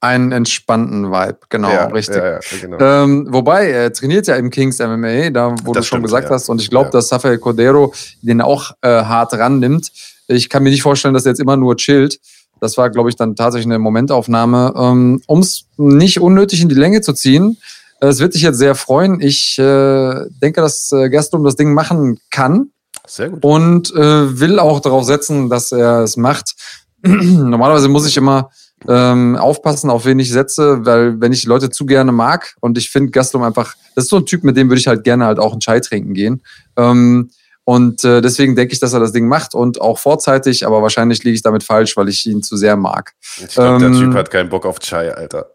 [0.00, 2.16] einen entspannten Vibe, genau, ja, richtig.
[2.16, 2.78] Ja, ja, genau.
[2.80, 6.48] Ähm, wobei, er trainiert ja im Kings MMA, da wo das du schon gesagt hast,
[6.48, 7.92] und ich glaube, dass Rafael Cordero
[8.22, 9.92] den auch äh, hart rannimmt.
[10.26, 12.18] Ich kann mir nicht vorstellen, dass er jetzt immer nur chillt.
[12.60, 14.74] Das war, glaube ich, dann tatsächlich eine Momentaufnahme.
[14.76, 17.58] Ähm, um es nicht unnötig in die Länge zu ziehen,
[18.00, 19.20] äh, es wird dich jetzt sehr freuen.
[19.20, 22.70] Ich äh, denke, dass äh, Gaston das Ding machen kann.
[23.06, 23.44] Sehr gut.
[23.44, 26.54] Und äh, will auch darauf setzen, dass er es macht.
[27.02, 28.50] Normalerweise muss ich immer
[28.88, 32.90] ähm, aufpassen, auf wen ich setze, weil wenn ich Leute zu gerne mag und ich
[32.90, 35.38] finde Gastelum einfach, das ist so ein Typ, mit dem würde ich halt gerne halt
[35.38, 36.42] auch einen Chai trinken gehen.
[36.76, 37.30] Ähm,
[37.64, 41.22] und äh, deswegen denke ich, dass er das Ding macht und auch vorzeitig, aber wahrscheinlich
[41.24, 43.12] liege ich damit falsch, weil ich ihn zu sehr mag.
[43.38, 45.50] Ich glaube, ähm, der Typ hat keinen Bock auf Chai, Alter.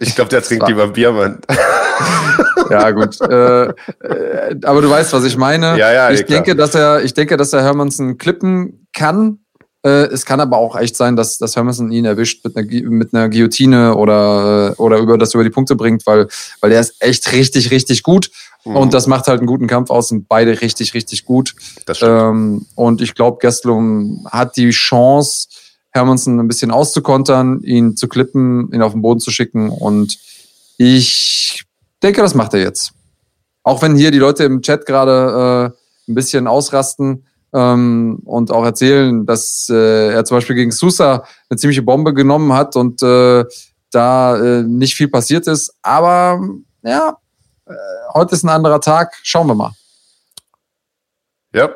[0.00, 1.40] Ich glaube, der trinkt lieber Bier, Mann.
[2.70, 3.20] ja, gut.
[3.20, 3.72] Äh, äh,
[4.64, 5.78] aber du weißt, was ich meine.
[5.78, 9.43] Ja, ja, ich denke, dass er, ich denke, dass er Hermansen klippen kann,
[9.84, 13.14] äh, es kann aber auch echt sein, dass, dass Hermanson ihn erwischt mit einer, mit
[13.14, 16.26] einer Guillotine oder, äh, oder über das über die Punkte bringt, weil,
[16.60, 18.30] weil er ist echt richtig, richtig gut.
[18.64, 18.76] Mhm.
[18.76, 21.54] Und das macht halt einen guten Kampf aus und beide richtig, richtig gut.
[21.84, 25.48] Das ähm, und ich glaube, Gastelum hat die Chance,
[25.90, 29.68] Hermanson ein bisschen auszukontern, ihn zu klippen, ihn auf den Boden zu schicken.
[29.68, 30.18] Und
[30.78, 31.62] ich
[32.02, 32.92] denke, das macht er jetzt.
[33.62, 38.64] Auch wenn hier die Leute im Chat gerade äh, ein bisschen ausrasten ähm, und auch
[38.64, 43.44] erzählen, dass äh, er zum Beispiel gegen Sousa eine ziemliche Bombe genommen hat und äh,
[43.90, 45.74] da äh, nicht viel passiert ist.
[45.82, 46.40] Aber
[46.82, 47.16] ja,
[47.66, 47.72] äh,
[48.12, 49.14] heute ist ein anderer Tag.
[49.22, 49.72] Schauen wir mal.
[51.54, 51.70] Ja,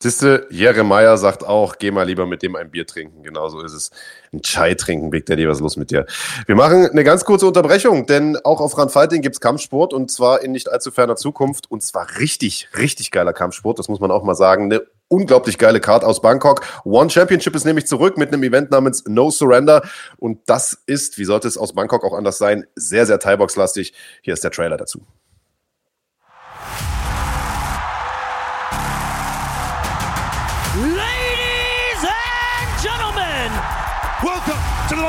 [0.00, 3.24] Siehste, Jeremiah sagt auch, geh mal lieber mit dem ein Bier trinken.
[3.24, 3.90] Genauso ist es.
[4.32, 6.06] Ein Chai trinken, Big Daddy, was ist los mit dir?
[6.46, 10.42] Wir machen eine ganz kurze Unterbrechung, denn auch auf Run Fighting gibt's Kampfsport und zwar
[10.42, 13.80] in nicht allzu ferner Zukunft und zwar richtig, richtig geiler Kampfsport.
[13.80, 14.64] Das muss man auch mal sagen.
[14.64, 16.62] Eine unglaublich geile Card aus Bangkok.
[16.84, 19.82] One Championship ist nämlich zurück mit einem Event namens No Surrender
[20.18, 23.94] und das ist, wie sollte es aus Bangkok auch anders sein, sehr, sehr Thai-Box-lastig.
[24.22, 25.06] Hier ist der Trailer dazu.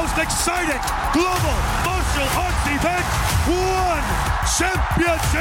[0.10, 0.82] most exciting
[1.14, 3.06] global martial arts event,
[3.48, 4.04] One
[4.58, 5.40] Championship!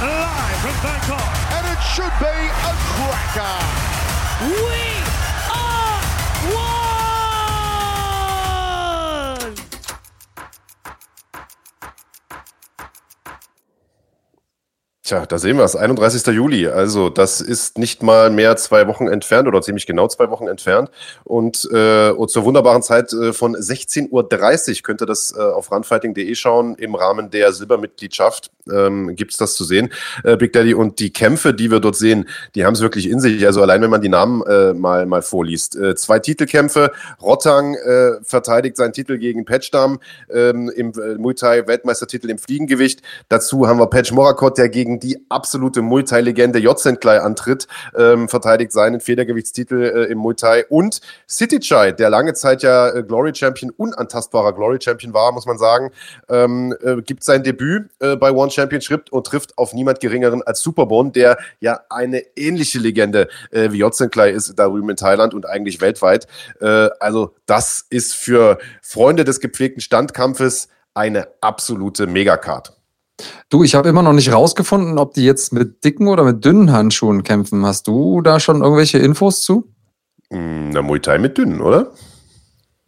[0.00, 1.37] Live from Bangkok.
[1.98, 3.58] Should be a cracker.
[4.40, 4.87] We
[15.08, 15.74] Tja, da sehen wir es.
[15.74, 16.34] 31.
[16.34, 16.66] Juli.
[16.66, 20.90] Also, das ist nicht mal mehr zwei Wochen entfernt oder ziemlich genau zwei Wochen entfernt.
[21.24, 25.72] Und, äh, und zur wunderbaren Zeit äh, von 16.30 Uhr könnt ihr das äh, auf
[25.72, 26.74] runfighting.de schauen.
[26.74, 29.88] Im Rahmen der Silbermitgliedschaft ähm, gibt es das zu sehen,
[30.24, 30.74] äh, Big Daddy.
[30.74, 33.46] Und die Kämpfe, die wir dort sehen, die haben es wirklich in sich.
[33.46, 35.74] Also, allein wenn man die Namen äh, mal, mal vorliest.
[35.74, 36.92] Äh, zwei Titelkämpfe.
[37.22, 37.76] Rottang
[38.22, 40.00] verteidigt seinen Titel gegen Patchdam
[40.30, 43.00] ähm, im Muay Thai Weltmeistertitel im Fliegengewicht.
[43.28, 48.72] Dazu haben wir Patch Morakot, der gegen die absolute Muay Thai-Legende Jotsenklai antritt, ähm, verteidigt
[48.72, 53.34] seinen Federgewichtstitel äh, im Muay Thai und City Chai, der lange Zeit ja äh, Glory
[53.34, 55.90] Champion, unantastbarer Glory Champion war, muss man sagen,
[56.28, 60.60] ähm, äh, gibt sein Debüt äh, bei One Championship und trifft auf niemand geringeren als
[60.60, 65.46] Superbone, der ja eine ähnliche Legende äh, wie Jotsenklai ist da drüben in Thailand und
[65.46, 66.26] eigentlich weltweit.
[66.60, 72.77] Äh, also das ist für Freunde des gepflegten Standkampfes eine absolute Megacard.
[73.48, 76.72] Du, ich habe immer noch nicht rausgefunden, ob die jetzt mit dicken oder mit dünnen
[76.72, 77.64] Handschuhen kämpfen.
[77.64, 79.72] Hast du da schon irgendwelche Infos zu?
[80.30, 81.92] Hm, na, Muay Thai mit dünnen, oder?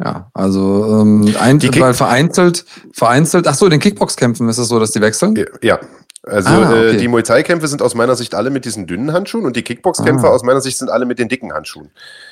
[0.03, 4.79] Ja, also ähm, ein, weil vereinzelt, vereinzelt, ach so, in den Kickbox-Kämpfen ist es so,
[4.79, 5.39] dass die wechseln?
[5.63, 5.79] Ja,
[6.31, 6.91] also ah, äh, okay.
[6.91, 9.63] äh, die Muay Thai-Kämpfe sind aus meiner Sicht alle mit diesen dünnen Handschuhen und die
[9.63, 10.31] Kickbox-Kämpfe ah.
[10.31, 11.91] aus meiner Sicht sind alle mit den dicken Handschuhen.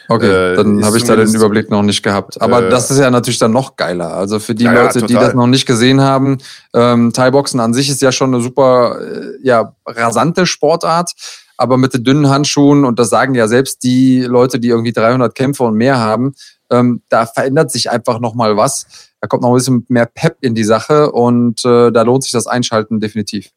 [0.09, 2.41] Okay, äh, dann habe ich da den Überblick noch nicht gehabt.
[2.41, 4.15] Aber äh, das ist ja natürlich dann noch geiler.
[4.15, 6.39] Also für die ja, Leute, ja, die das noch nicht gesehen haben,
[6.75, 11.13] ähm, Thai-Boxen an sich ist ja schon eine super, äh, ja, rasante Sportart.
[11.57, 15.35] Aber mit den dünnen Handschuhen, und das sagen ja selbst die Leute, die irgendwie 300
[15.35, 16.35] Kämpfe und mehr haben,
[16.71, 18.87] ähm, da verändert sich einfach nochmal was.
[19.21, 22.33] Da kommt noch ein bisschen mehr Pep in die Sache und äh, da lohnt sich
[22.33, 23.51] das Einschalten definitiv.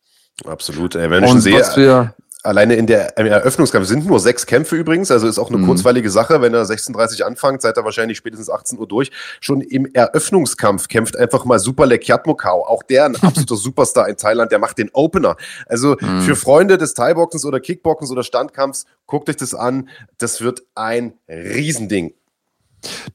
[0.46, 0.96] Absolut.
[0.96, 2.14] Ey, wenn ich schon sehe,
[2.44, 5.68] alleine in der im Eröffnungskampf sind nur sechs Kämpfe übrigens, also ist auch eine mhm.
[5.68, 6.42] kurzweilige Sache.
[6.42, 9.12] Wenn er 16:30 anfängt, seid ihr wahrscheinlich spätestens 18 Uhr durch.
[9.40, 14.52] Schon im Eröffnungskampf kämpft einfach mal Super Lekyatmokau, auch der ein absoluter Superstar in Thailand,
[14.52, 15.36] der macht den Opener.
[15.68, 16.22] Also mhm.
[16.22, 19.90] für Freunde des Thai-Boxens oder Kickboxens oder Standkampfs, guckt euch das an.
[20.18, 22.14] Das wird ein Riesending.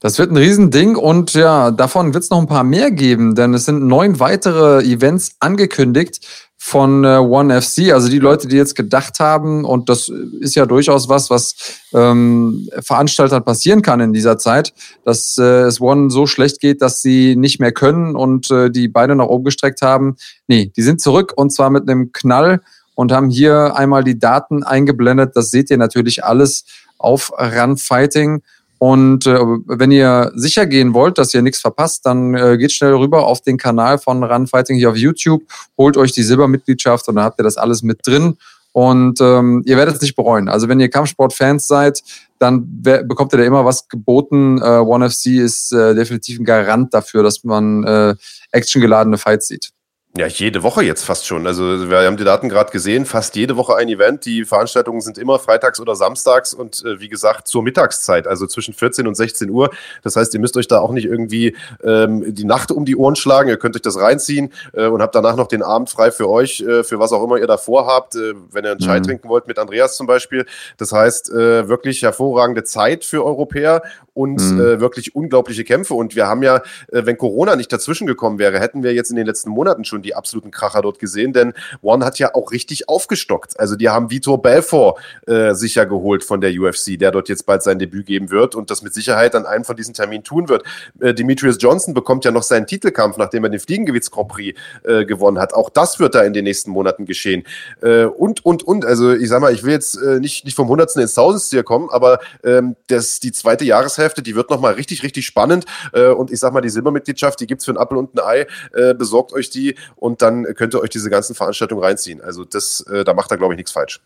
[0.01, 3.55] Das wird ein Riesending und ja, davon wird es noch ein paar mehr geben, denn
[3.55, 6.21] es sind neun weitere Events angekündigt
[6.67, 7.93] von äh, One FC.
[7.93, 10.11] Also die Leute, die jetzt gedacht haben, und das
[10.41, 11.55] ist ja durchaus was, was
[11.95, 17.03] ähm, Veranstaltern passieren kann in dieser Zeit, dass äh, es One so schlecht geht, dass
[17.03, 20.17] sie nicht mehr können und äh, die Beine nach oben gestreckt haben.
[20.49, 22.61] Nee, die sind zurück und zwar mit einem Knall
[22.97, 25.37] und haben hier einmal die Daten eingeblendet.
[25.37, 26.65] Das seht ihr natürlich alles
[26.99, 28.43] auf Run Fighting.
[28.79, 32.95] Und äh, wenn ihr sicher gehen wollt, dass ihr nichts verpasst, dann äh, geht schnell
[32.95, 35.43] rüber auf den Kanal von Runfighting hier auf YouTube,
[35.79, 38.37] holt euch die Silbermitgliedschaft und dann habt ihr das alles mit drin.
[38.73, 40.51] Und ähm, ihr werdet es nicht bereuen.
[40.51, 42.03] Also wenn ihr Kampfsport-Fans seid,
[42.39, 44.59] dann bekommt ihr da immer was geboten.
[44.59, 48.15] Äh, One FC ist äh, definitiv ein Garant dafür, dass man äh,
[48.51, 49.71] actiongeladene Fights sieht.
[50.17, 51.47] Ja, jede Woche jetzt fast schon.
[51.47, 54.25] Also wir haben die Daten gerade gesehen, fast jede Woche ein Event.
[54.25, 58.73] Die Veranstaltungen sind immer freitags oder samstags und äh, wie gesagt zur Mittagszeit, also zwischen
[58.73, 59.71] 14 und 16 Uhr.
[60.03, 61.55] Das heißt, ihr müsst euch da auch nicht irgendwie
[61.85, 63.51] ähm, die Nacht um die Ohren schlagen.
[63.51, 66.61] Ihr könnt euch das reinziehen äh, und habt danach noch den Abend frei für euch,
[66.61, 68.15] äh, für was auch immer ihr davor habt.
[68.15, 69.03] Äh, wenn ihr einen Chai mhm.
[69.03, 70.47] trinken wollt mit Andreas zum Beispiel.
[70.79, 73.83] Das heißt, äh, wirklich hervorragende Zeit für Europäer
[74.17, 74.61] und mhm.
[74.61, 75.95] äh, wirklich unglaubliche Kämpfe.
[75.95, 76.57] Und wir haben ja,
[76.91, 80.01] äh, wenn Corona nicht dazwischen gekommen wäre, hätten wir jetzt in den letzten Monaten schon
[80.01, 81.53] die absoluten Kracher dort gesehen, denn
[81.83, 83.61] One hat ja auch richtig aufgestockt.
[83.61, 87.63] Also die haben Vitor Belfort äh, sicher geholt von der UFC, der dort jetzt bald
[87.63, 90.65] sein Debüt geben wird und das mit Sicherheit an einem von diesen Terminen tun wird.
[91.01, 95.05] Äh, Demetrius Johnson bekommt ja noch seinen Titelkampf, nachdem er den Fliegengewichts Grand Prix äh,
[95.05, 95.53] gewonnen hat.
[95.53, 97.45] Auch das wird da in den nächsten Monaten geschehen.
[97.83, 98.87] Äh, und, und, und.
[98.87, 101.91] Also ich sag mal, ich will jetzt äh, nicht, nicht vom Hundertsten ins Tausendste kommen,
[101.91, 105.65] aber ähm, das, die zweite Jahreshälfte, die wird nochmal richtig, richtig spannend.
[105.93, 108.47] Äh, und ich sag mal, die Silbermitgliedschaft, die gibt's für einen Apfel und ein Ei.
[108.73, 112.21] Äh, besorgt euch die und dann könnt ihr euch diese ganzen Veranstaltungen reinziehen.
[112.21, 114.01] Also das, äh, da macht er, glaube ich, nichts falsch.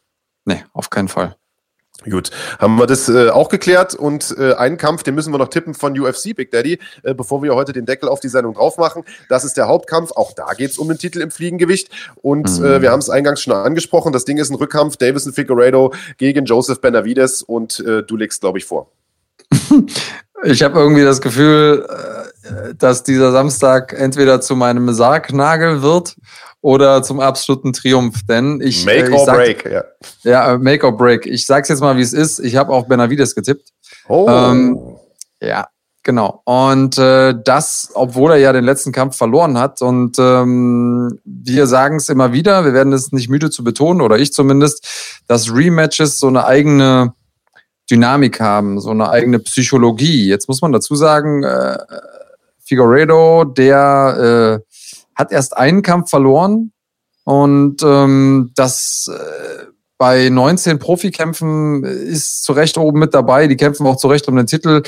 [0.44, 1.36] Nee, auf keinen Fall.
[2.08, 5.48] Gut, haben wir das äh, auch geklärt und äh, einen Kampf, den müssen wir noch
[5.48, 8.78] tippen von UFC, Big Daddy, äh, bevor wir heute den Deckel auf die Sendung drauf
[8.78, 9.04] machen.
[9.28, 11.90] Das ist der Hauptkampf, auch da geht es um den Titel im Fliegengewicht
[12.22, 12.64] und mhm.
[12.64, 16.46] äh, wir haben es eingangs schon angesprochen, das Ding ist ein Rückkampf, Davison Figueredo gegen
[16.46, 18.90] Joseph Benavides und äh, du legst, glaube ich, vor.
[20.42, 26.16] Ich habe irgendwie das Gefühl, äh, dass dieser Samstag entweder zu meinem Sargnagel wird
[26.62, 28.20] oder zum absoluten Triumph.
[28.28, 28.84] Denn ich.
[28.84, 29.84] Make äh, ich or sag, break, ja.
[30.22, 31.26] Ja, äh, make or break.
[31.26, 32.38] Ich sag's jetzt mal, wie es ist.
[32.38, 33.70] Ich habe auch Benavides getippt.
[34.08, 34.28] Oh.
[34.28, 34.78] Ähm,
[35.42, 35.68] ja,
[36.02, 36.42] genau.
[36.44, 39.82] Und äh, das, obwohl er ja den letzten Kampf verloren hat.
[39.82, 44.18] Und ähm, wir sagen es immer wieder, wir werden es nicht müde zu betonen, oder
[44.18, 47.14] ich zumindest, dass Rematches so eine eigene
[47.90, 50.28] Dynamik haben, so eine eigene Psychologie.
[50.28, 51.78] Jetzt muss man dazu sagen, äh,
[52.62, 54.74] Figueredo, der äh,
[55.14, 56.72] hat erst einen Kampf verloren
[57.24, 59.66] und ähm, das äh,
[59.98, 63.48] bei 19 Profikämpfen ist zu Recht oben mit dabei.
[63.48, 64.82] Die kämpfen auch zu Recht um den Titel.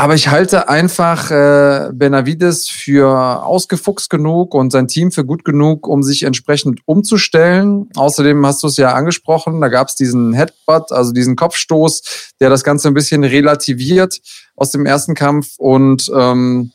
[0.00, 5.88] Aber ich halte einfach äh, Benavides für ausgefuchst genug und sein Team für gut genug,
[5.88, 7.88] um sich entsprechend umzustellen.
[7.96, 12.48] Außerdem hast du es ja angesprochen, da gab es diesen Headbutt, also diesen Kopfstoß, der
[12.48, 14.20] das Ganze ein bisschen relativiert
[14.54, 15.54] aus dem ersten Kampf.
[15.58, 16.70] Und ähm,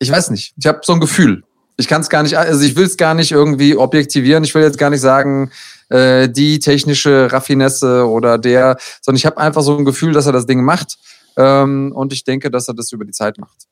[0.00, 1.44] ich weiß nicht, ich habe so ein Gefühl.
[1.76, 4.42] Ich kann es gar nicht, also ich will es gar nicht irgendwie objektivieren.
[4.42, 5.52] Ich will jetzt gar nicht sagen,
[5.90, 10.32] äh, die technische Raffinesse oder der, sondern ich habe einfach so ein Gefühl, dass er
[10.32, 10.98] das Ding macht.
[11.38, 13.66] Ähm, und ich denke, dass er das über die Zeit macht.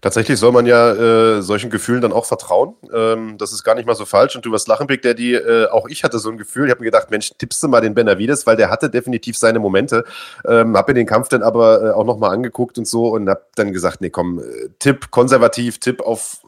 [0.00, 2.74] Tatsächlich soll man ja äh, solchen Gefühlen dann auch vertrauen.
[2.92, 4.36] Ähm, das ist gar nicht mal so falsch.
[4.36, 6.66] Und du wirst lachen, Big Daddy, äh, auch ich hatte so ein Gefühl.
[6.66, 9.58] Ich habe mir gedacht, Mensch, tippst du mal den Benavides, weil der hatte definitiv seine
[9.58, 10.04] Momente.
[10.46, 13.42] Ähm, habe mir den Kampf dann aber äh, auch nochmal angeguckt und so und habe
[13.56, 16.42] dann gesagt, nee, komm, äh, Tipp konservativ, Tipp auf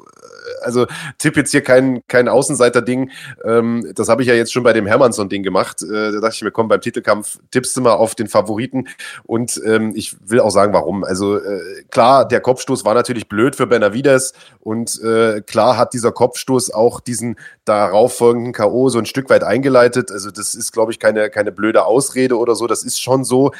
[0.63, 0.87] also
[1.19, 3.11] tipp jetzt hier kein, kein Außenseiter-Ding.
[3.45, 5.83] Ähm, das habe ich ja jetzt schon bei dem Hermannsson-Ding gemacht.
[5.83, 8.89] Äh, da dachte ich mir, komm, beim Titelkampf tippst du mal auf den Favoriten.
[9.25, 11.05] Und ähm, ich will auch sagen, warum.
[11.05, 16.13] Also äh, klar, der Kopfstoß war natürlich blöd für Benavides und äh, klar hat dieser
[16.13, 18.89] Kopfstoß auch diesen darauffolgenden K.O.
[18.89, 20.11] so ein Stück weit eingeleitet.
[20.11, 22.67] Also das ist, glaube ich, keine, keine blöde Ausrede oder so.
[22.67, 23.53] Das ist schon so.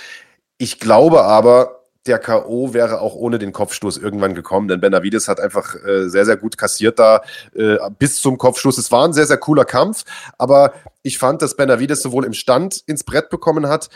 [0.59, 2.73] Ich glaube aber, der K.O.
[2.73, 6.57] wäre auch ohne den Kopfstoß irgendwann gekommen, denn Benavides hat einfach äh, sehr, sehr gut
[6.57, 7.23] kassiert da
[7.55, 8.79] äh, bis zum Kopfstoß.
[8.79, 10.05] Es war ein sehr, sehr cooler Kampf,
[10.39, 10.73] aber
[11.03, 13.91] ich fand, dass Benavides sowohl im Stand ins Brett bekommen hat,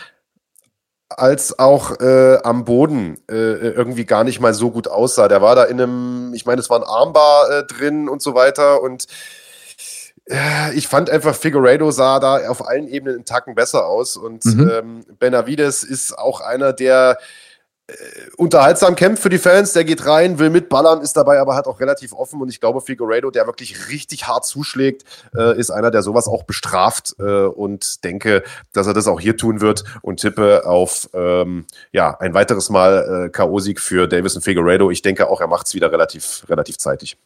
[1.09, 5.29] als auch äh, am Boden äh, irgendwie gar nicht mal so gut aussah.
[5.29, 8.35] Der war da in einem, ich meine, es war ein Armbar äh, drin und so
[8.35, 9.07] weiter und
[10.27, 14.45] äh, ich fand einfach, Figueredo sah da auf allen Ebenen einen Tacken besser aus und
[14.45, 14.71] mhm.
[14.71, 17.19] ähm, Benavides ist auch einer, der
[18.39, 21.81] unterhaltsam kämpft für die Fans, der geht rein, will mitballern, ist dabei aber halt auch
[21.81, 25.05] relativ offen und ich glaube, Figueredo, der wirklich richtig hart zuschlägt,
[25.37, 29.37] äh, ist einer, der sowas auch bestraft äh, und denke, dass er das auch hier
[29.37, 34.91] tun wird und tippe auf ähm, ja, ein weiteres Mal äh, K.O.-Sieg für Davison Figueredo.
[34.91, 37.19] Ich denke auch, er macht es wieder relativ, relativ zeitig.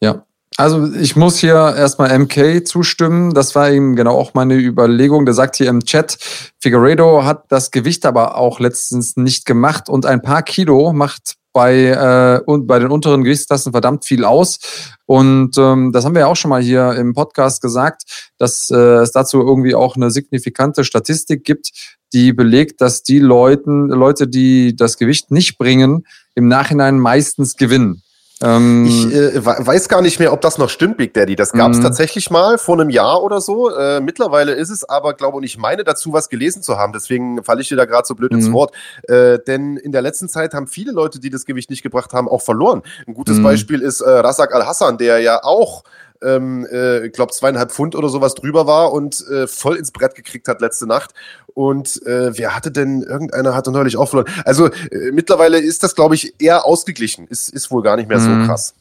[0.00, 0.24] Ja,
[0.60, 3.32] also ich muss hier erstmal MK zustimmen.
[3.32, 5.24] Das war eben genau auch meine Überlegung.
[5.24, 6.18] Der sagt hier im Chat,
[6.58, 11.86] Figueredo hat das Gewicht aber auch letztens nicht gemacht und ein paar Kilo macht bei,
[11.86, 14.58] äh, und bei den unteren Gewichtsklassen verdammt viel aus.
[15.06, 18.76] Und ähm, das haben wir ja auch schon mal hier im Podcast gesagt, dass äh,
[18.76, 21.70] es dazu irgendwie auch eine signifikante Statistik gibt,
[22.12, 28.02] die belegt, dass die Leuten, Leute, die das Gewicht nicht bringen, im Nachhinein meistens gewinnen.
[28.42, 31.36] Ähm, ich äh, weiß gar nicht mehr, ob das noch stimmt, Big Daddy.
[31.36, 31.82] Das gab es mhm.
[31.82, 33.70] tatsächlich mal vor einem Jahr oder so.
[33.70, 36.92] Äh, mittlerweile ist es aber, glaube ich, ich meine dazu was gelesen zu haben.
[36.92, 38.52] Deswegen falle ich dir da gerade so blöd ins mhm.
[38.52, 38.74] Wort.
[39.08, 42.28] Äh, denn in der letzten Zeit haben viele Leute, die das Gewicht nicht gebracht haben,
[42.28, 42.82] auch verloren.
[43.06, 43.42] Ein gutes mhm.
[43.42, 45.84] Beispiel ist äh, Razak Al-Hassan, der ja auch
[46.22, 50.14] ähm, äh, ich glaube, zweieinhalb Pfund oder sowas drüber war und äh, voll ins Brett
[50.14, 51.14] gekriegt hat letzte Nacht.
[51.54, 54.32] Und äh, wer hatte denn, irgendeiner hatte neulich auch verloren.
[54.44, 57.26] Also äh, mittlerweile ist das, glaube ich, eher ausgeglichen.
[57.26, 58.42] Ist, ist wohl gar nicht mehr mhm.
[58.42, 58.74] so krass.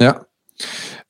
[0.00, 0.26] Ja.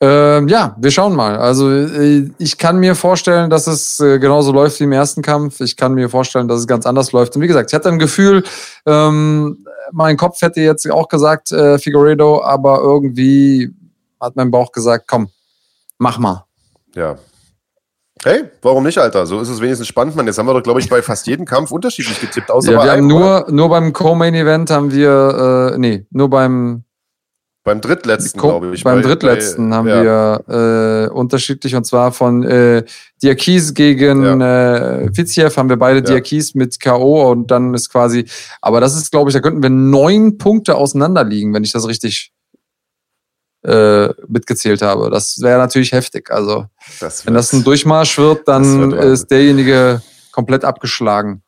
[0.00, 1.36] Ähm, ja, wir schauen mal.
[1.36, 5.60] Also äh, ich kann mir vorstellen, dass es äh, genauso läuft wie im ersten Kampf.
[5.60, 7.36] Ich kann mir vorstellen, dass es ganz anders läuft.
[7.36, 8.44] Und wie gesagt, ich hatte ein Gefühl,
[8.84, 13.72] ähm, mein Kopf hätte jetzt auch gesagt, äh, Figueredo, aber irgendwie
[14.20, 15.28] hat mein Bauch gesagt, komm,
[15.98, 16.44] mach mal.
[16.94, 17.16] Ja.
[18.24, 19.26] Hey, warum nicht, Alter?
[19.26, 20.26] So ist es wenigstens spannend, man.
[20.26, 22.50] Jetzt haben wir doch, glaube ich, bei fast jedem Kampf unterschiedlich getippt.
[22.50, 26.84] Außer ja, wir haben nur, nur beim Co-Main-Event haben wir, äh, nee, nur beim
[27.66, 28.84] beim drittletzten, glaube ich.
[28.84, 30.02] Beim bei, drittletzten bei, haben ja.
[30.04, 32.84] wir äh, unterschiedlich und zwar von äh,
[33.20, 35.00] Diakis gegen ja.
[35.00, 36.04] äh, Fiziev haben wir beide ja.
[36.04, 37.28] Diakis mit K.O.
[37.28, 38.24] und dann ist quasi,
[38.62, 41.88] aber das ist, glaube ich, da könnten wir neun Punkte auseinander liegen, wenn ich das
[41.88, 42.32] richtig
[43.66, 45.10] äh, mitgezählt habe.
[45.10, 46.30] Das wäre natürlich heftig.
[46.30, 46.66] Also,
[47.00, 50.00] das wenn das ein Durchmarsch wird, dann wird ist derjenige
[50.30, 51.42] komplett abgeschlagen.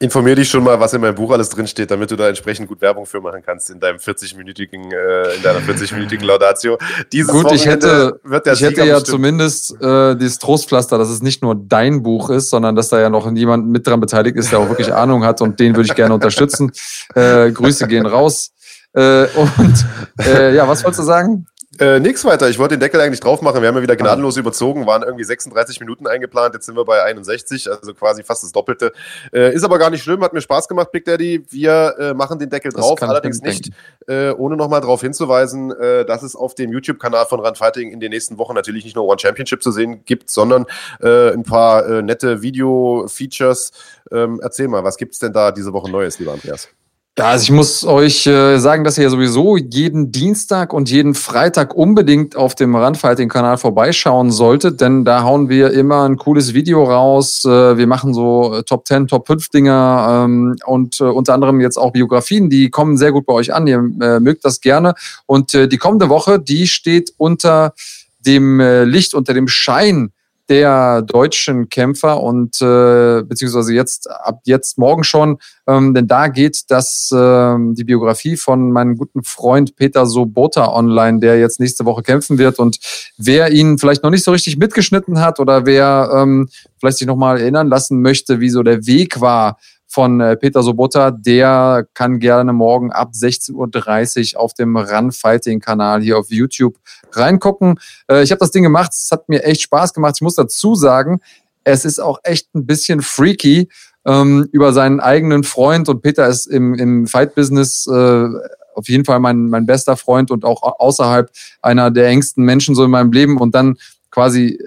[0.00, 2.80] Informier dich schon mal, was in meinem Buch alles drinsteht, damit du da entsprechend gut
[2.80, 6.78] Werbung für machen kannst in deinem 40-minütigen, äh, in deiner 40-minütigen Laudatio.
[7.12, 9.06] Dieses gut, ich hätte, ich hätte ja bestimmt.
[9.06, 13.08] zumindest äh, dieses Trostpflaster, dass es nicht nur dein Buch ist, sondern dass da ja
[13.08, 15.94] noch jemand mit dran beteiligt ist, der auch wirklich Ahnung hat und den würde ich
[15.94, 16.72] gerne unterstützen.
[17.14, 18.50] Äh, Grüße gehen raus.
[18.94, 19.86] Äh, und
[20.20, 21.46] äh, ja, was wolltest du sagen?
[21.80, 22.48] Äh, nix weiter.
[22.48, 23.60] Ich wollte den Deckel eigentlich drauf machen.
[23.60, 26.54] Wir haben ja wieder gnadenlos überzogen, waren irgendwie 36 Minuten eingeplant.
[26.54, 28.92] Jetzt sind wir bei 61, also quasi fast das Doppelte.
[29.32, 31.44] Äh, ist aber gar nicht schlimm, hat mir Spaß gemacht, Big Daddy.
[31.50, 33.70] Wir äh, machen den Deckel drauf, allerdings nicht,
[34.06, 38.00] äh, ohne nochmal darauf hinzuweisen, äh, dass es auf dem YouTube-Kanal von Run Fighting in
[38.00, 40.66] den nächsten Wochen natürlich nicht nur One Championship zu sehen gibt, sondern
[41.00, 43.72] äh, ein paar äh, nette Video-Features.
[44.12, 46.68] Ähm, erzähl mal, was gibt's denn da diese Woche Neues, lieber Andreas?
[47.16, 51.72] Ja, also ich muss euch äh, sagen, dass ihr sowieso jeden Dienstag und jeden Freitag
[51.72, 57.44] unbedingt auf dem Randfighting-Kanal vorbeischauen solltet, denn da hauen wir immer ein cooles Video raus.
[57.44, 61.60] Äh, wir machen so äh, Top 10, Top 5 Dinger ähm, und äh, unter anderem
[61.60, 63.68] jetzt auch Biografien, die kommen sehr gut bei euch an.
[63.68, 64.94] Ihr äh, mögt das gerne.
[65.26, 67.74] Und äh, die kommende Woche, die steht unter
[68.18, 70.10] dem Licht, unter dem Schein
[70.48, 76.64] der deutschen Kämpfer und äh, beziehungsweise jetzt ab jetzt morgen schon, ähm, denn da geht
[76.68, 82.02] das äh, die Biografie von meinem guten Freund Peter Sobota online, der jetzt nächste Woche
[82.02, 82.58] kämpfen wird.
[82.58, 82.78] Und
[83.16, 87.16] wer ihn vielleicht noch nicht so richtig mitgeschnitten hat oder wer ähm, vielleicht sich noch
[87.16, 89.58] mal erinnern lassen möchte, wie so der Weg war
[89.94, 95.60] von äh, Peter Sobotta, der kann gerne morgen ab 16.30 Uhr auf dem Run Fighting
[95.60, 96.74] Kanal hier auf YouTube
[97.12, 97.78] reingucken.
[98.10, 100.16] Äh, ich habe das Ding gemacht, es hat mir echt Spaß gemacht.
[100.16, 101.20] Ich muss dazu sagen,
[101.62, 103.68] es ist auch echt ein bisschen freaky
[104.04, 108.26] ähm, über seinen eigenen Freund und Peter ist im, im Fight-Business äh,
[108.74, 111.30] auf jeden Fall mein, mein bester Freund und auch außerhalb
[111.62, 113.76] einer der engsten Menschen so in meinem Leben und dann
[114.10, 114.58] quasi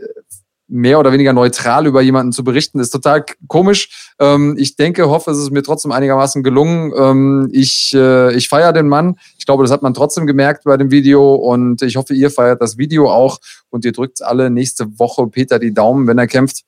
[0.68, 4.12] mehr oder weniger neutral über jemanden zu berichten, ist total komisch.
[4.20, 6.94] Ähm, ich denke, hoffe, es ist mir trotzdem einigermaßen gelungen.
[6.98, 9.18] Ähm, ich äh, ich feiere den Mann.
[9.38, 12.62] Ich glaube, das hat man trotzdem gemerkt bei dem Video und ich hoffe, ihr feiert
[12.62, 13.40] das Video auch
[13.70, 16.64] und ihr drückt alle nächste Woche Peter die Daumen, wenn er kämpft.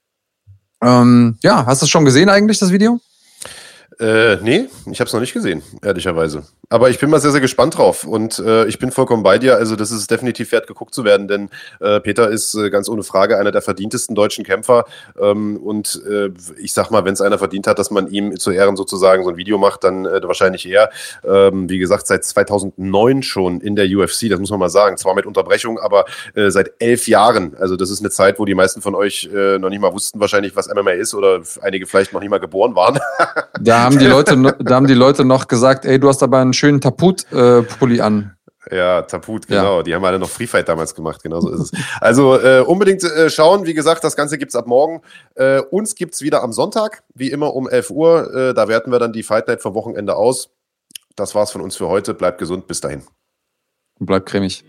[0.81, 2.99] Ähm, ja, hast du es schon gesehen eigentlich, das Video?
[3.99, 6.43] Äh, nee, ich habe es noch nicht gesehen, ehrlicherweise.
[6.71, 9.55] Aber ich bin mal sehr, sehr gespannt drauf und äh, ich bin vollkommen bei dir.
[9.55, 11.49] Also das ist definitiv wert, geguckt zu werden, denn
[11.79, 14.85] äh, Peter ist äh, ganz ohne Frage einer der verdientesten deutschen Kämpfer.
[15.19, 16.29] Ähm, und äh,
[16.61, 19.31] ich sag mal, wenn es einer verdient hat, dass man ihm zu Ehren sozusagen so
[19.31, 20.91] ein Video macht, dann äh, wahrscheinlich er.
[21.23, 24.95] Ähm, wie gesagt, seit 2009 schon in der UFC, das muss man mal sagen.
[24.97, 26.05] Zwar mit Unterbrechung, aber
[26.35, 27.57] äh, seit elf Jahren.
[27.59, 30.19] Also das ist eine Zeit, wo die meisten von euch äh, noch nicht mal wussten
[30.19, 32.99] wahrscheinlich, was MMA ist oder einige vielleicht noch nicht mal geboren waren.
[33.59, 36.53] da haben die Leute, da haben die Leute noch gesagt, ey, du hast aber einen
[36.59, 38.35] schönen Taput-Pulli äh, an.
[38.71, 39.77] Ja, Taput, genau.
[39.77, 39.83] Ja.
[39.83, 41.71] Die haben alle noch Free Fight damals gemacht, genau so ist es.
[42.01, 43.65] Also äh, unbedingt äh, schauen.
[43.65, 45.01] Wie gesagt, das Ganze gibt es ab morgen.
[45.35, 48.33] Äh, uns gibt es wieder am Sonntag, wie immer um 11 Uhr.
[48.33, 50.49] Äh, da werten wir dann die Fight Night vom Wochenende aus.
[51.15, 52.13] Das war's von uns für heute.
[52.13, 52.67] Bleibt gesund.
[52.67, 53.03] Bis dahin.
[53.99, 54.63] Bleibt cremig.